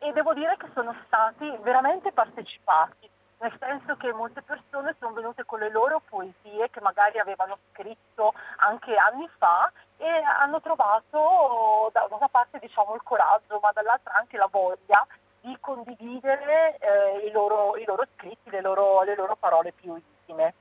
[0.00, 3.08] e devo dire che sono stati veramente partecipati.
[3.38, 8.34] Nel senso che molte persone sono venute con le loro poesie che magari avevano scritto
[8.56, 10.08] anche anni fa e
[10.40, 15.06] hanno trovato da una parte diciamo il coraggio ma dall'altra anche la voglia
[15.48, 20.54] di condividere eh, i, loro, i, loro, scritti, le loro, le loro parole più intime.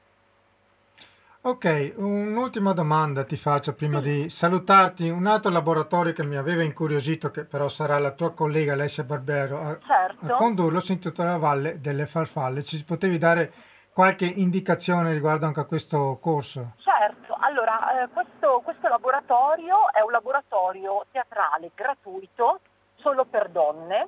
[1.42, 5.08] Ok, un'ultima domanda ti faccio prima di salutarti.
[5.10, 9.62] Un altro laboratorio che mi aveva incuriosito, che però sarà la tua collega Alessia Barbero
[9.62, 10.34] a, certo.
[10.34, 12.64] a condurlo, si intitola Valle delle Farfalle.
[12.64, 13.54] Ci potevi dare
[13.94, 16.74] qualche indicazione riguardo anche a questo corso?
[16.78, 22.60] Certo, allora eh, questo, questo laboratorio è un laboratorio teatrale gratuito
[22.96, 24.08] solo per donne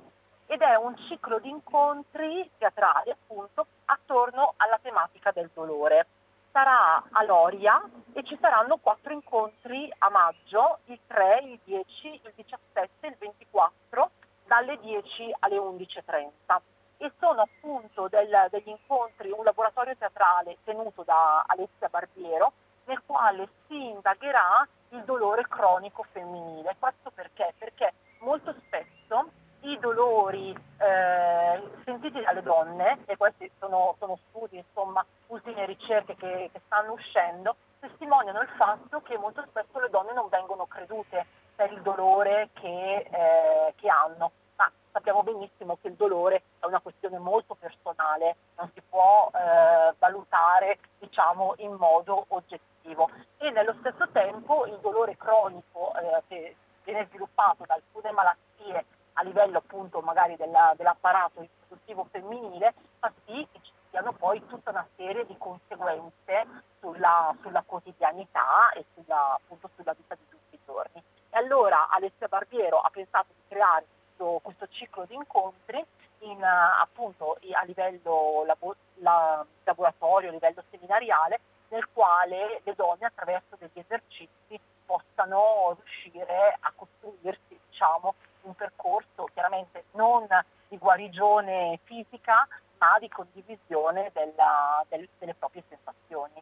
[0.51, 6.07] ed è un ciclo di incontri teatrali appunto attorno alla tematica del dolore
[6.51, 7.81] sarà a Loria
[8.13, 13.15] e ci saranno quattro incontri a maggio, il 3, il 10, il 17 e il
[13.19, 14.09] 24,
[14.45, 16.59] dalle 10 alle 11.30.
[16.97, 22.53] E sono appunto del, degli incontri, un laboratorio teatrale tenuto da Alessia Barbiero,
[22.85, 26.75] nel quale si indagherà il dolore cronico femminile.
[26.79, 27.53] Questo perché?
[27.57, 29.29] Perché molto spesso
[29.61, 36.49] i dolori eh, sentiti dalle donne, e questi sono, sono studi, insomma, ultime ricerche che,
[36.51, 41.71] che, stanno uscendo, testimoniano il fatto che molto spesso le donne non vengono credute per
[41.71, 44.31] il dolore che, eh, che hanno.
[44.55, 49.93] Ma sappiamo benissimo che il dolore è una questione molto personale, non si può eh,
[49.97, 53.09] valutare diciamo, in modo oggettivo.
[53.37, 58.85] E nello stesso tempo il dolore cronico eh, che viene sviluppato da alcune malattie
[59.19, 64.69] a livello appunto magari della, dell'apparato riproduttivo femminile fa sì che ci siano poi tutta
[64.69, 66.47] una serie di conseguenze
[66.79, 71.03] sulla, sulla quotidianità e sulla, appunto sulla vita di tutti i giorni.
[71.31, 75.83] E allora Alessia Barbiero ha pensato di creare questo, questo ciclo di incontri
[76.19, 83.57] in, appunto a livello labo, la, laboratorio, a livello seminariale, nel quale le donne attraverso
[83.57, 90.27] degli esercizi possano riuscire a costruirsi diciamo, un percorso chiaramente non
[90.67, 92.47] di guarigione fisica,
[92.77, 96.41] ma di condivisione della, del, delle proprie sensazioni.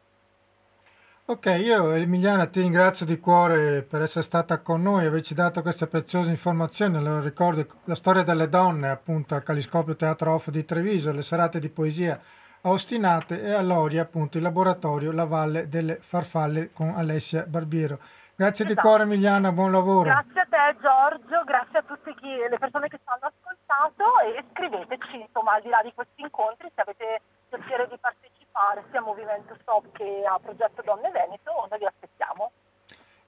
[1.30, 5.86] Ok, io Emiliana ti ringrazio di cuore per essere stata con noi averci dato queste
[5.86, 7.02] preziose informazioni.
[7.02, 11.58] Lo ricordo, la storia delle donne appunto al Caliscopio Teatro Off di Treviso, le serate
[11.58, 12.18] di poesia
[12.62, 17.98] a Ostinate e a Lori appunto il laboratorio La Valle delle Farfalle con Alessia Barbiero.
[18.38, 18.80] Grazie esatto.
[18.80, 20.02] di cuore Emiliana, buon lavoro.
[20.02, 22.14] Grazie a te Giorgio, grazie a tutte
[22.48, 26.70] le persone che ci hanno ascoltato e scriveteci insomma al di là di questi incontri
[26.72, 31.78] se avete piacere di partecipare sia a Movimento Stop che a Progetto Donne Veneto, noi
[31.80, 32.52] vi aspettiamo.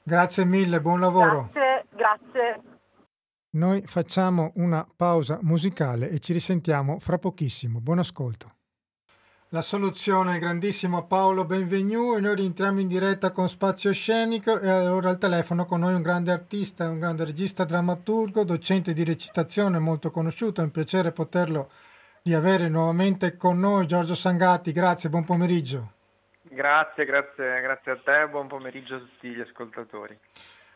[0.00, 1.50] Grazie mille, buon lavoro.
[1.50, 2.60] Grazie, grazie.
[3.54, 7.80] Noi facciamo una pausa musicale e ci risentiamo fra pochissimo.
[7.80, 8.59] Buon ascolto.
[9.52, 14.68] La soluzione, il grandissimo Paolo Benvenu e noi rientriamo in diretta con Spazio Scenico e
[14.68, 19.80] allora al telefono con noi un grande artista, un grande regista drammaturgo, docente di recitazione
[19.80, 21.68] molto conosciuto, è un piacere poterlo
[22.22, 24.70] di avere nuovamente con noi Giorgio Sangatti.
[24.70, 25.94] Grazie, buon pomeriggio.
[26.42, 30.16] Grazie, grazie, grazie a te, buon pomeriggio a tutti gli ascoltatori.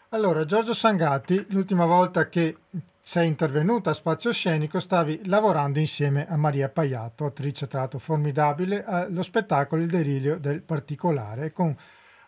[0.08, 2.56] Allora, Giorgio Sangatti, l'ultima volta che
[3.06, 8.82] sei intervenuta a Spazio Scenico stavi lavorando insieme a Maria Paiato, attrice tra l'altro formidabile,
[8.82, 11.52] allo spettacolo Il delirio del particolare.
[11.52, 11.76] Con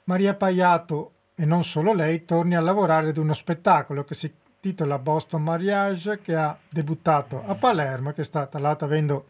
[0.04, 4.98] Maria Paiato e non solo lei torni a lavorare ad uno spettacolo che si titola
[4.98, 9.28] Boston Mariage che ha debuttato a Palermo che sta tra l'altro avendo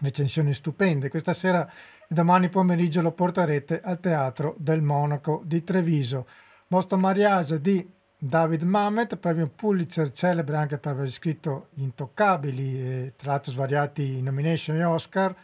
[0.00, 1.10] recensioni stupende.
[1.10, 6.26] Questa sera e domani pomeriggio lo porterete al Teatro del Monaco di Treviso.
[6.66, 7.88] Boston Mariage di
[8.24, 14.22] David Mamet, premio Pulitzer, celebre anche per aver scritto Gli Intoccabili e tra l'altro svariati
[14.22, 15.34] nomination e Oscar.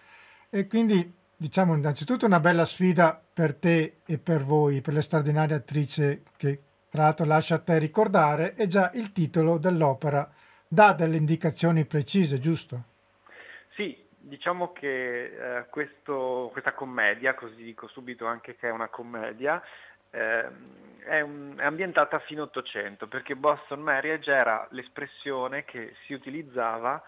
[0.48, 5.56] E quindi diciamo innanzitutto una bella sfida per te e per voi, per le straordinarie
[5.56, 10.30] attrici che tra l'altro lascia a te ricordare, e già il titolo dell'opera
[10.68, 12.84] dà delle indicazioni precise, giusto?
[13.74, 19.60] Sì, diciamo che eh, questo, questa commedia, così dico subito anche che è una commedia,
[20.10, 27.02] è, un, è, ambientata a fine Ottocento, perché Boston Marriage era l'espressione che si utilizzava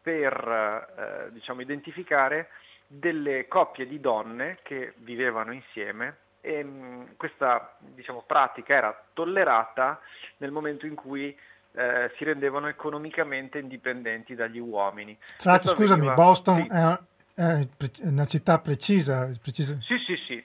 [0.00, 2.48] per eh, diciamo, identificare
[2.86, 10.00] delle coppie di donne che vivevano insieme e mh, questa diciamo, pratica era tollerata
[10.38, 11.34] nel momento in cui
[11.76, 15.16] eh, si rendevano economicamente indipendenti dagli uomini.
[15.38, 16.14] Tra l'altro, scusami, veniva...
[16.14, 16.68] Boston sì.
[16.70, 16.98] è,
[17.34, 17.68] è,
[18.02, 19.76] una città precisa, precisa?
[19.80, 20.44] Sì, sì, sì.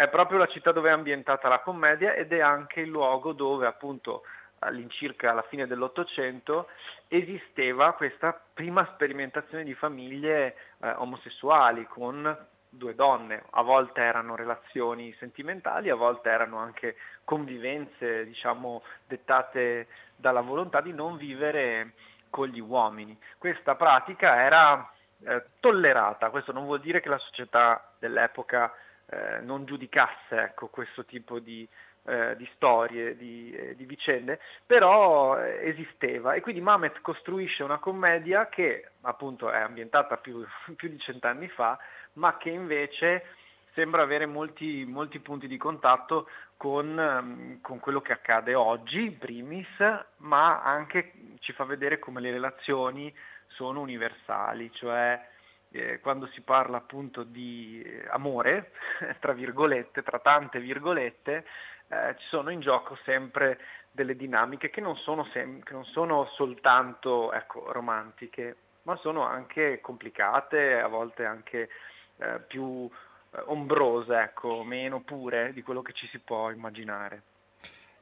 [0.00, 3.66] È proprio la città dove è ambientata la commedia ed è anche il luogo dove
[3.66, 4.22] appunto
[4.60, 6.68] all'incirca alla fine dell'Ottocento
[7.06, 12.34] esisteva questa prima sperimentazione di famiglie eh, omosessuali con
[12.70, 19.86] due donne, a volte erano relazioni sentimentali, a volte erano anche convivenze, diciamo, dettate
[20.16, 21.92] dalla volontà di non vivere
[22.30, 23.18] con gli uomini.
[23.36, 24.90] Questa pratica era
[25.26, 28.72] eh, tollerata, questo non vuol dire che la società dell'epoca
[29.10, 31.68] eh, non giudicasse ecco, questo tipo di,
[32.04, 36.34] eh, di storie, di, eh, di, vicende, però eh, esisteva.
[36.34, 40.44] E quindi Mamet costruisce una commedia che appunto è ambientata più,
[40.76, 41.78] più di cent'anni fa,
[42.14, 43.24] ma che invece
[43.74, 49.18] sembra avere molti, molti punti di contatto con, ehm, con, quello che accade oggi, in
[49.18, 49.68] primis,
[50.18, 53.12] ma anche ci fa vedere come le relazioni
[53.48, 55.20] sono universali, cioè
[55.72, 58.72] eh, quando si parla appunto di eh, amore,
[59.20, 61.44] tra virgolette, tra tante virgolette,
[61.88, 63.58] eh, ci sono in gioco sempre
[63.90, 69.80] delle dinamiche che non sono, sem- che non sono soltanto ecco, romantiche, ma sono anche
[69.80, 71.68] complicate, a volte anche
[72.18, 72.88] eh, più
[73.32, 77.22] eh, ombrose, ecco, meno pure di quello che ci si può immaginare.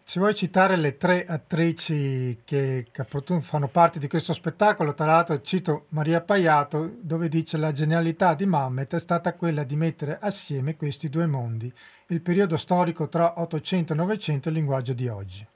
[0.08, 3.04] Se vuoi citare le tre attrici che, che
[3.42, 8.46] fanno parte di questo spettacolo, tra l'altro cito Maria Paiato, dove dice la genialità di
[8.46, 11.70] Mamet è stata quella di mettere assieme questi due mondi,
[12.06, 15.46] il periodo storico tra 800 e 900 e il linguaggio di oggi.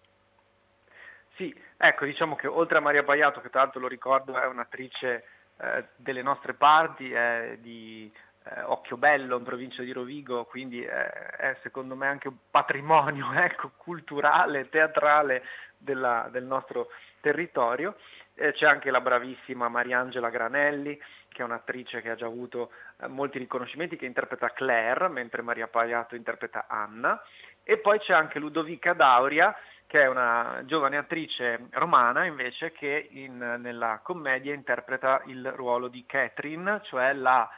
[1.36, 5.24] Sì, ecco, diciamo che oltre a Maria Paiato, che tra l'altro lo ricordo è un'attrice
[5.56, 8.12] eh, delle nostre parti, è di
[8.44, 13.72] eh, Occhiobello in provincia di Rovigo, quindi eh, è secondo me anche un patrimonio ecco,
[13.76, 15.44] culturale, teatrale
[15.76, 16.88] della, del nostro
[17.20, 17.96] territorio.
[18.34, 23.06] Eh, c'è anche la bravissima Mariangela Granelli, che è un'attrice che ha già avuto eh,
[23.06, 27.20] molti riconoscimenti, che interpreta Claire, mentre Maria Paiato interpreta Anna.
[27.62, 29.54] E poi c'è anche Ludovica Dauria,
[29.86, 36.04] che è una giovane attrice romana invece che in, nella commedia interpreta il ruolo di
[36.06, 37.48] Catherine, cioè la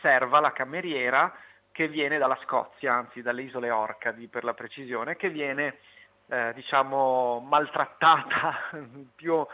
[0.00, 1.32] serva, la cameriera,
[1.72, 5.78] che viene dalla Scozia, anzi dalle isole Orcadi per la precisione, che viene
[6.28, 8.70] eh, diciamo maltrattata
[9.14, 9.44] più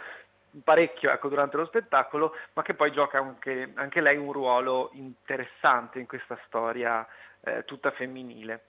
[0.62, 5.98] parecchio ecco, durante lo spettacolo, ma che poi gioca anche, anche lei un ruolo interessante
[5.98, 7.06] in questa storia
[7.40, 8.64] eh, tutta femminile.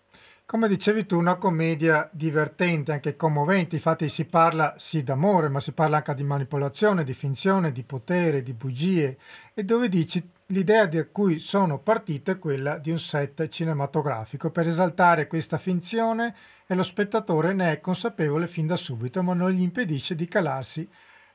[0.45, 5.73] Come dicevi tu, una commedia divertente, anche commovente, infatti si parla sì d'amore, ma si
[5.73, 9.17] parla anche di manipolazione, di finzione, di potere, di bugie,
[9.53, 14.67] e dove dici l'idea da cui sono partito è quella di un set cinematografico per
[14.67, 19.61] esaltare questa finzione e lo spettatore ne è consapevole fin da subito, ma non gli
[19.61, 20.87] impedisce di calarsi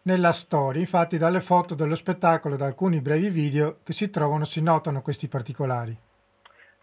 [0.02, 0.80] nella storia.
[0.80, 5.02] Infatti dalle foto dello spettacolo e da alcuni brevi video che si trovano si notano
[5.02, 5.96] questi particolari.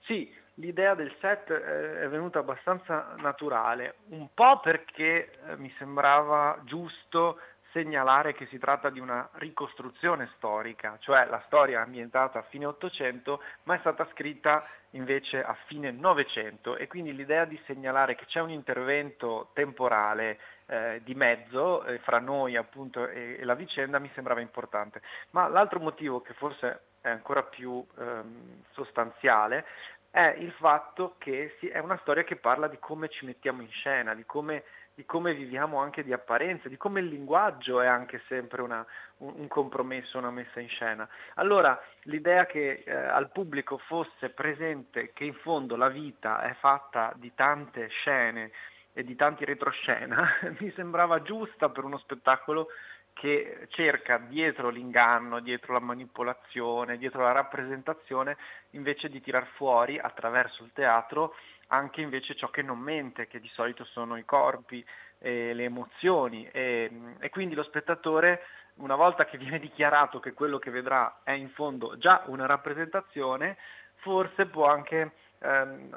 [0.02, 7.40] Sì, l'idea del set è venuta abbastanza naturale, un po' perché eh, mi sembrava giusto
[7.72, 13.42] segnalare che si tratta di una ricostruzione storica, cioè la storia ambientata a fine 800
[13.64, 18.40] ma è stata scritta invece a fine 900 e quindi l'idea di segnalare che c'è
[18.40, 24.10] un intervento temporale eh, di mezzo eh, fra noi appunto e, e, la vicenda mi
[24.14, 25.02] sembrava importante.
[25.32, 29.66] Ma l'altro motivo che forse è ancora più ehm, sostanziale,
[30.12, 33.70] è il fatto che si, è una storia che parla di come ci mettiamo in
[33.70, 34.64] scena, di come,
[35.00, 38.86] di come viviamo anche di apparenza, di come il linguaggio è anche sempre una,
[39.20, 41.08] un, un, compromesso, una messa in scena.
[41.36, 47.14] Allora l'idea che eh, al pubblico fosse presente che in fondo la vita è fatta
[47.16, 48.52] di tante scene
[48.91, 52.68] e di tanti retroscena mi sembrava giusta per uno spettacolo
[53.14, 58.36] che cerca dietro l'inganno, dietro la manipolazione, dietro la rappresentazione,
[58.72, 61.36] invece di tirar fuori attraverso il teatro
[61.72, 64.86] anche invece ciò che non mente, che di solito sono i corpi,
[65.20, 66.90] e le emozioni e,
[67.20, 68.42] e quindi lo spettatore
[68.76, 73.58] una volta che viene dichiarato che quello che vedrà è in fondo già una rappresentazione,
[73.96, 75.90] forse può anche ehm,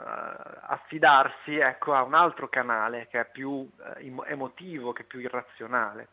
[0.63, 3.69] affidarsi ecco, a un altro canale che è più
[3.99, 6.09] eh, emotivo, che è più irrazionale.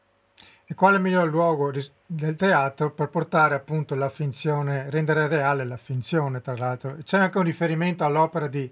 [0.65, 1.71] E quale miglior luogo
[2.05, 6.97] del teatro per portare appunto la finzione, rendere reale la finzione, tra l'altro?
[7.03, 8.71] C'è anche un riferimento all'opera di,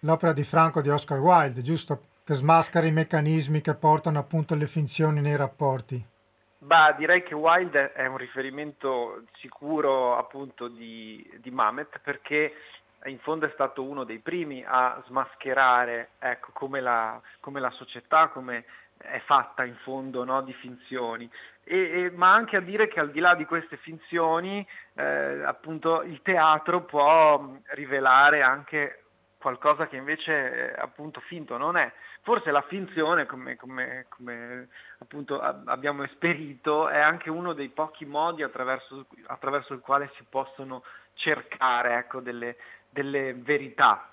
[0.00, 2.02] l'opera di Franco di Oscar Wilde, giusto?
[2.24, 6.06] Che smaschera i meccanismi che portano appunto le finzioni nei rapporti.
[6.58, 12.52] Bah, direi che Wilde è un riferimento sicuro appunto di, di Mamet perché
[13.06, 18.28] in fondo è stato uno dei primi a smascherare ecco, come, la, come la società,
[18.28, 18.66] come
[18.98, 21.28] è fatta in fondo no, di finzioni,
[21.64, 26.02] e, e, ma anche a dire che al di là di queste finzioni eh, appunto
[26.02, 28.99] il teatro può rivelare anche
[29.40, 31.90] qualcosa che invece è appunto finto non è.
[32.22, 34.68] Forse la finzione, come, come, come
[34.98, 40.84] appunto abbiamo esperito, è anche uno dei pochi modi attraverso, attraverso il quale si possono
[41.14, 42.56] cercare ecco, delle,
[42.90, 44.10] delle verità,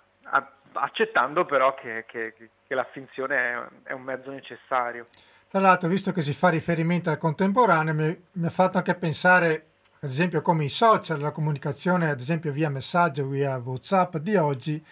[0.72, 2.34] accettando però che, che,
[2.66, 5.08] che la finzione è, è, un mezzo necessario.
[5.50, 9.66] Tra l'altro, visto che si fa riferimento al contemporaneo, mi, mi ha fatto anche pensare,
[10.00, 14.86] ad esempio, come i social, la comunicazione, ad esempio via messaggio, via WhatsApp di oggi,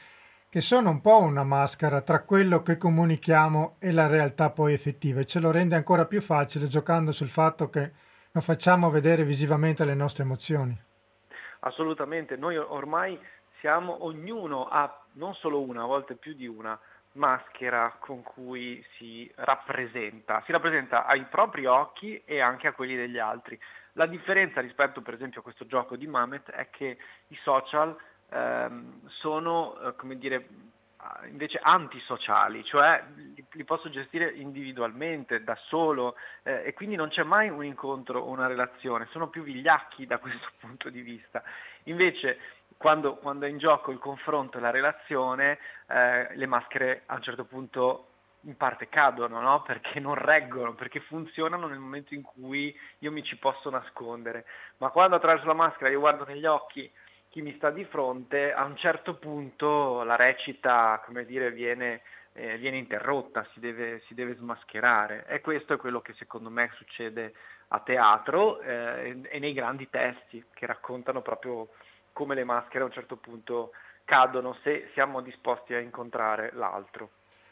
[0.55, 5.19] che sono un po' una maschera tra quello che comunichiamo e la realtà poi effettiva
[5.19, 7.91] e ce lo rende ancora più facile giocando sul fatto che
[8.31, 10.73] non facciamo vedere visivamente le nostre emozioni.
[11.59, 13.19] Assolutamente, noi ormai
[13.59, 16.79] siamo, ognuno ha non solo una, a volte più di una,
[17.15, 23.19] maschera con cui si rappresenta, si rappresenta ai propri occhi e anche a quelli degli
[23.19, 23.59] altri.
[23.93, 26.97] La differenza rispetto per esempio a questo gioco di Mamet è che
[27.27, 27.95] i social
[28.30, 30.47] ehm, sono, eh, come dire,
[31.30, 33.03] invece antisociali, cioè
[33.51, 38.30] li, posso gestire individualmente, da solo eh, e quindi non c'è mai un incontro o
[38.30, 41.43] una relazione, sono più vigliacchi da questo punto di vista.
[41.84, 42.39] Invece
[42.78, 47.21] quando, quando è in gioco il confronto e la relazione, eh, le maschere a un
[47.21, 48.09] certo punto
[48.41, 49.63] in parte cadono, no?
[49.63, 54.45] perché non reggono, perché funzionano nel momento in cui io mi ci posso nascondere.
[54.78, 56.91] Ma quando attraverso la maschera io guardo negli occhi
[57.36, 61.99] chi mi sta di fronte, a un certo punto la recita, come dire, viene,
[62.31, 65.25] eh, viene interrotta, si deve, si deve, smascherare.
[65.27, 67.33] E questo è quello che secondo me succede
[67.67, 71.71] a teatro eh, e nei grandi testi che raccontano proprio
[72.13, 73.71] come le maschere a un certo punto
[74.05, 77.09] cadono se siamo disposti a incontrare l'altro.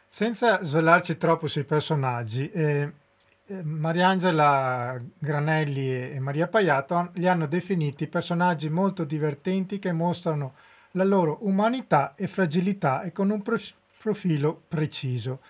[0.07, 2.89] Senza svelarci troppo sui personaggi, eh,
[3.61, 10.55] Mariangela Granelli e Maria Paiato li hanno definiti personaggi molto divertenti che mostrano
[10.91, 15.41] la loro umanità e fragilità e con un profilo preciso.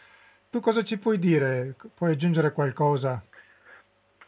[0.49, 1.75] Tu cosa ci puoi dire?
[1.95, 3.23] Puoi aggiungere qualcosa?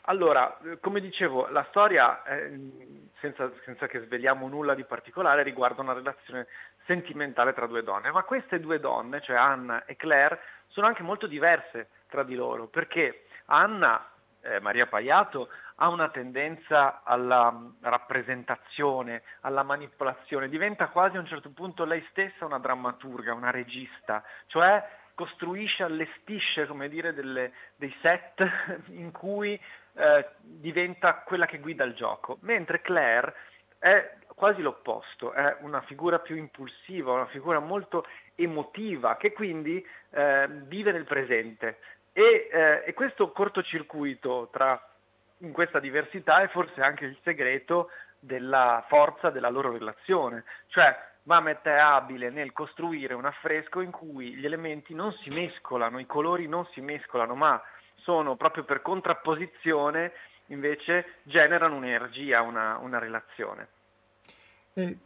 [0.07, 2.59] Allora, come dicevo, la storia, eh,
[3.19, 6.47] senza, senza, che sveliamo nulla di particolare, riguarda una relazione
[6.86, 11.26] sentimentale tra due donne, ma queste due donne, cioè Anna e Claire, sono anche molto
[11.26, 14.10] diverse tra di loro, perché Anna,
[14.41, 21.26] eh, Maria Paiato, ha una tendenza alla mm, rappresentazione, alla manipolazione, diventa quasi a un
[21.26, 24.84] certo punto lei stessa una drammaturga, una regista, cioè
[25.14, 28.46] costruisce, allestisce, come dire, delle, dei set
[28.91, 29.60] in cui
[29.93, 33.34] eh, diventa quella che guida il gioco, mentre Claire
[33.80, 40.48] è quasi l'opposto, è una figura più impulsiva, una figura molto emotiva, che quindi eh,
[40.50, 41.80] vive nel presente.
[42.18, 44.82] E, eh, e questo cortocircuito tra,
[45.39, 47.89] in questa diversità è forse anche il segreto
[48.20, 50.45] della forza della loro relazione.
[50.68, 55.99] Cioè Mamet è abile nel costruire un affresco in cui gli elementi non si mescolano,
[55.99, 57.61] i colori non si mescolano, ma
[57.95, 60.13] sono proprio per contrapposizione
[60.47, 63.68] invece generano un'energia, una, una relazione.
[64.74, 64.97] E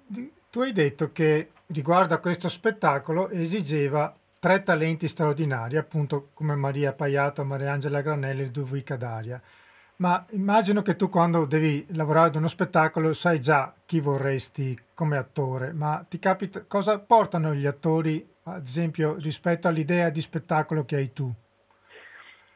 [0.52, 6.94] tu hai detto che riguardo a questo spettacolo esigeva tre talenti straordinari, appunto come Maria
[6.94, 9.42] Paiato, Mariangela Granelli e Ludovica Daria.
[9.98, 15.18] Ma immagino che tu quando devi lavorare ad uno spettacolo sai già chi vorresti come
[15.18, 20.96] attore, ma ti capita cosa portano gli attori, ad esempio, rispetto all'idea di spettacolo che
[20.96, 21.30] hai tu?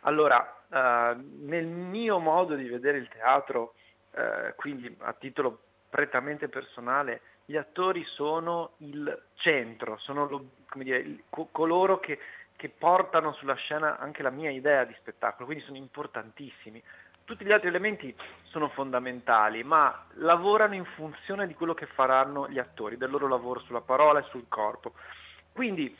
[0.06, 0.38] Allora,
[0.70, 3.74] uh, nel mio modo di vedere il teatro,
[4.12, 5.60] uh, quindi a titolo
[5.90, 10.46] prettamente personale, gli attori sono il centro, sono lo,
[10.82, 12.20] dire, il, coloro che,
[12.56, 16.82] che portano sulla scena anche la mia idea di spettacolo, quindi sono importantissimi.
[17.26, 18.14] Tutti gli altri elementi
[18.44, 23.60] sono fondamentali, ma lavorano in funzione di quello che faranno gli attori, del loro lavoro
[23.62, 24.94] sulla parola e sul corpo.
[25.54, 25.96] Quindi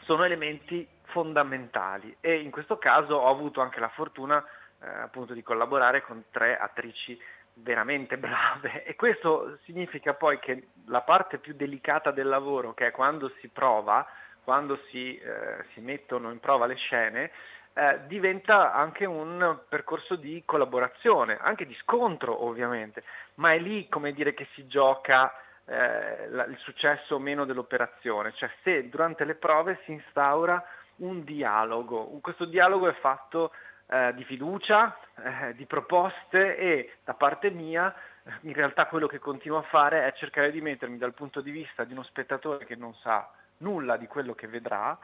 [0.00, 4.44] sono elementi fondamentali e in questo caso ho avuto anche la fortuna
[4.80, 7.18] eh, appunto di collaborare con tre attrici
[7.62, 8.84] veramente brave.
[8.84, 13.48] E questo significa poi che la parte più delicata del lavoro, che è quando si
[13.48, 14.06] prova,
[14.44, 17.30] quando si, eh, si mettono in prova le scene,
[17.74, 23.04] eh, diventa anche un percorso di collaborazione, anche di scontro ovviamente,
[23.34, 25.32] ma è lì come dire che si gioca
[25.64, 30.64] eh, la, il successo o meno dell'operazione, cioè se durante le prove si instaura
[30.96, 33.52] un dialogo, questo dialogo è fatto
[33.90, 37.94] eh, di fiducia, eh, di proposte e da parte mia
[38.42, 41.84] in realtà quello che continuo a fare è cercare di mettermi dal punto di vista
[41.84, 44.98] di uno spettatore che non sa nulla di quello che vedrà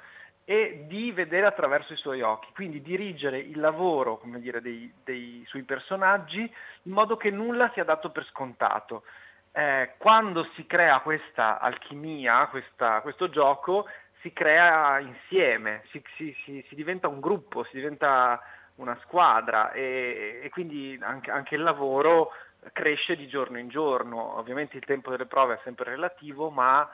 [0.45, 5.63] e di vedere attraverso i suoi occhi, quindi dirigere il lavoro dire, dei, dei, sui
[5.63, 6.41] personaggi
[6.83, 9.05] in modo che nulla sia dato per scontato.
[9.53, 13.87] Eh, quando si crea questa alchimia, questa, questo gioco,
[14.21, 18.41] si crea insieme, si, si, si, si, diventa un gruppo, si diventa
[18.77, 22.33] una squadra e, e quindi anche, anche, il lavoro
[22.73, 24.39] cresce di giorno in giorno.
[24.39, 26.89] Ovviamente il tempo delle prove è sempre relativo, ma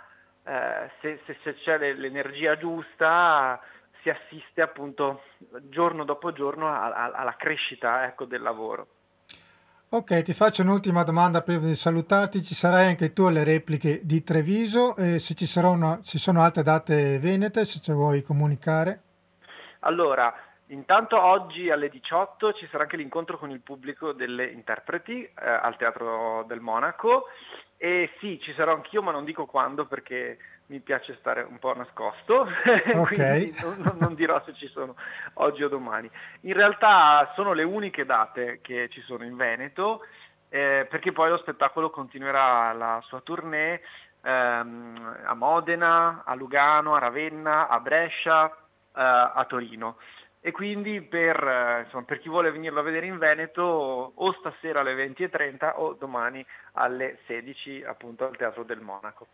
[0.45, 3.61] eh, se, se, se, c'è l'energia giusta
[4.03, 5.23] si assiste appunto
[5.69, 8.87] giorno dopo giorno a, a, alla crescita ecco, del lavoro.
[9.93, 12.45] Ok, ti faccio un'ultima domanda prima di salutarti.
[12.45, 16.63] Ci sarai anche tu alle repliche di Treviso e se ci, una, ci sono altre
[16.63, 19.03] date venete, se ci vuoi comunicare?
[19.81, 20.33] Allora,
[20.71, 25.77] intanto oggi alle 18 ci sarà anche l'incontro con il pubblico delle interpreti eh, al
[25.77, 27.27] Teatro del Monaco
[27.77, 31.75] e sì, ci sarò anch'io, ma non dico quando perché mi piace stare un po'
[31.75, 32.47] nascosto,
[32.95, 33.55] okay.
[33.63, 34.97] non, non, dirò se ci sono
[35.35, 36.09] oggi o domani.
[36.43, 40.03] In realtà sono le uniche date che ci sono in Veneto,
[40.51, 43.81] eh, perché poi lo spettacolo continuerà la sua tournée
[44.23, 48.53] ehm, a Modena, a Lugano, a Ravenna, a Brescia, eh,
[48.93, 49.97] a Torino
[50.41, 53.63] e quindi per, eh, insomma, per, chi vuole venirlo a vedere in Veneto
[54.15, 59.27] o stasera alle 20.30 o domani alle 16 appunto al Teatro del Monaco.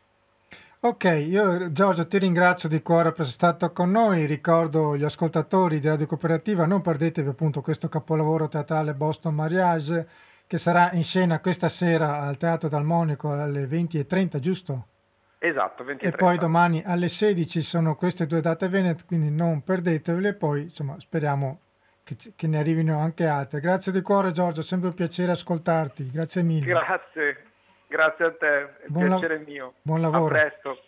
[0.80, 5.80] Ok, io Giorgio ti ringrazio di cuore per essere stato con noi, ricordo gli ascoltatori
[5.80, 10.07] di Radio Cooperativa, non perdetevi appunto questo capolavoro teatrale Boston Mariage
[10.46, 14.86] che sarà in scena questa sera al Teatro del Monaco alle 20.30, giusto?
[15.39, 20.34] Esatto, 20 e poi domani alle 16 sono queste due date venete, quindi non perdetevele,
[20.34, 21.61] poi insomma speriamo
[22.03, 23.61] che, che, ne arrivino anche altre.
[23.61, 26.64] Grazie di cuore Giorgio, sempre un piacere ascoltarti, grazie mille.
[26.64, 27.45] Grazie,
[27.87, 29.74] grazie a te, è un buon piacere la- mio.
[29.82, 30.34] Buon lavoro.
[30.34, 30.80] A presto.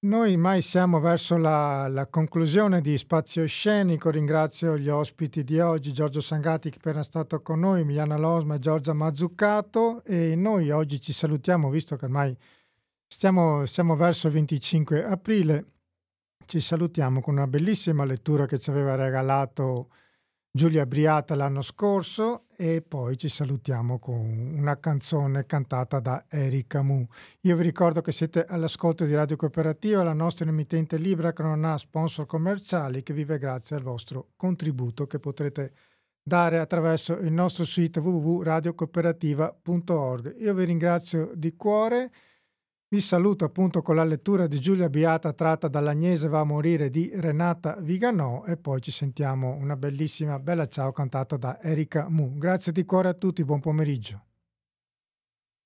[0.00, 4.10] Noi mai siamo verso la, la, conclusione di Spazio Scenico.
[4.10, 8.54] Ringrazio gli ospiti di oggi, Giorgio Sangati che è appena stato con noi, Emiliana Losma
[8.54, 12.36] e Giorgia Mazzuccato e noi oggi ci salutiamo visto che ormai
[13.08, 15.66] stiamo, siamo verso il 25 aprile.
[16.46, 19.88] Ci salutiamo con una bellissima lettura che ci aveva regalato
[20.50, 27.06] Giulia Briata l'anno scorso e poi ci salutiamo con una canzone cantata da Erika Mu.
[27.42, 31.64] Io vi ricordo che siete all'ascolto di Radio Cooperativa, la nostra emittente libera che non
[31.64, 35.72] ha sponsor commerciali, che vive grazie al vostro contributo che potrete
[36.22, 40.40] dare attraverso il nostro sito www.radiocooperativa.org.
[40.40, 42.10] Io vi ringrazio di cuore.
[42.90, 47.10] Vi saluto appunto con la lettura di Giulia Beata tratta dall'Agnese va a morire di
[47.12, 52.38] Renata Viganò e poi ci sentiamo una bellissima bella ciao cantata da Erika Mu.
[52.38, 54.27] Grazie di cuore a tutti, buon pomeriggio.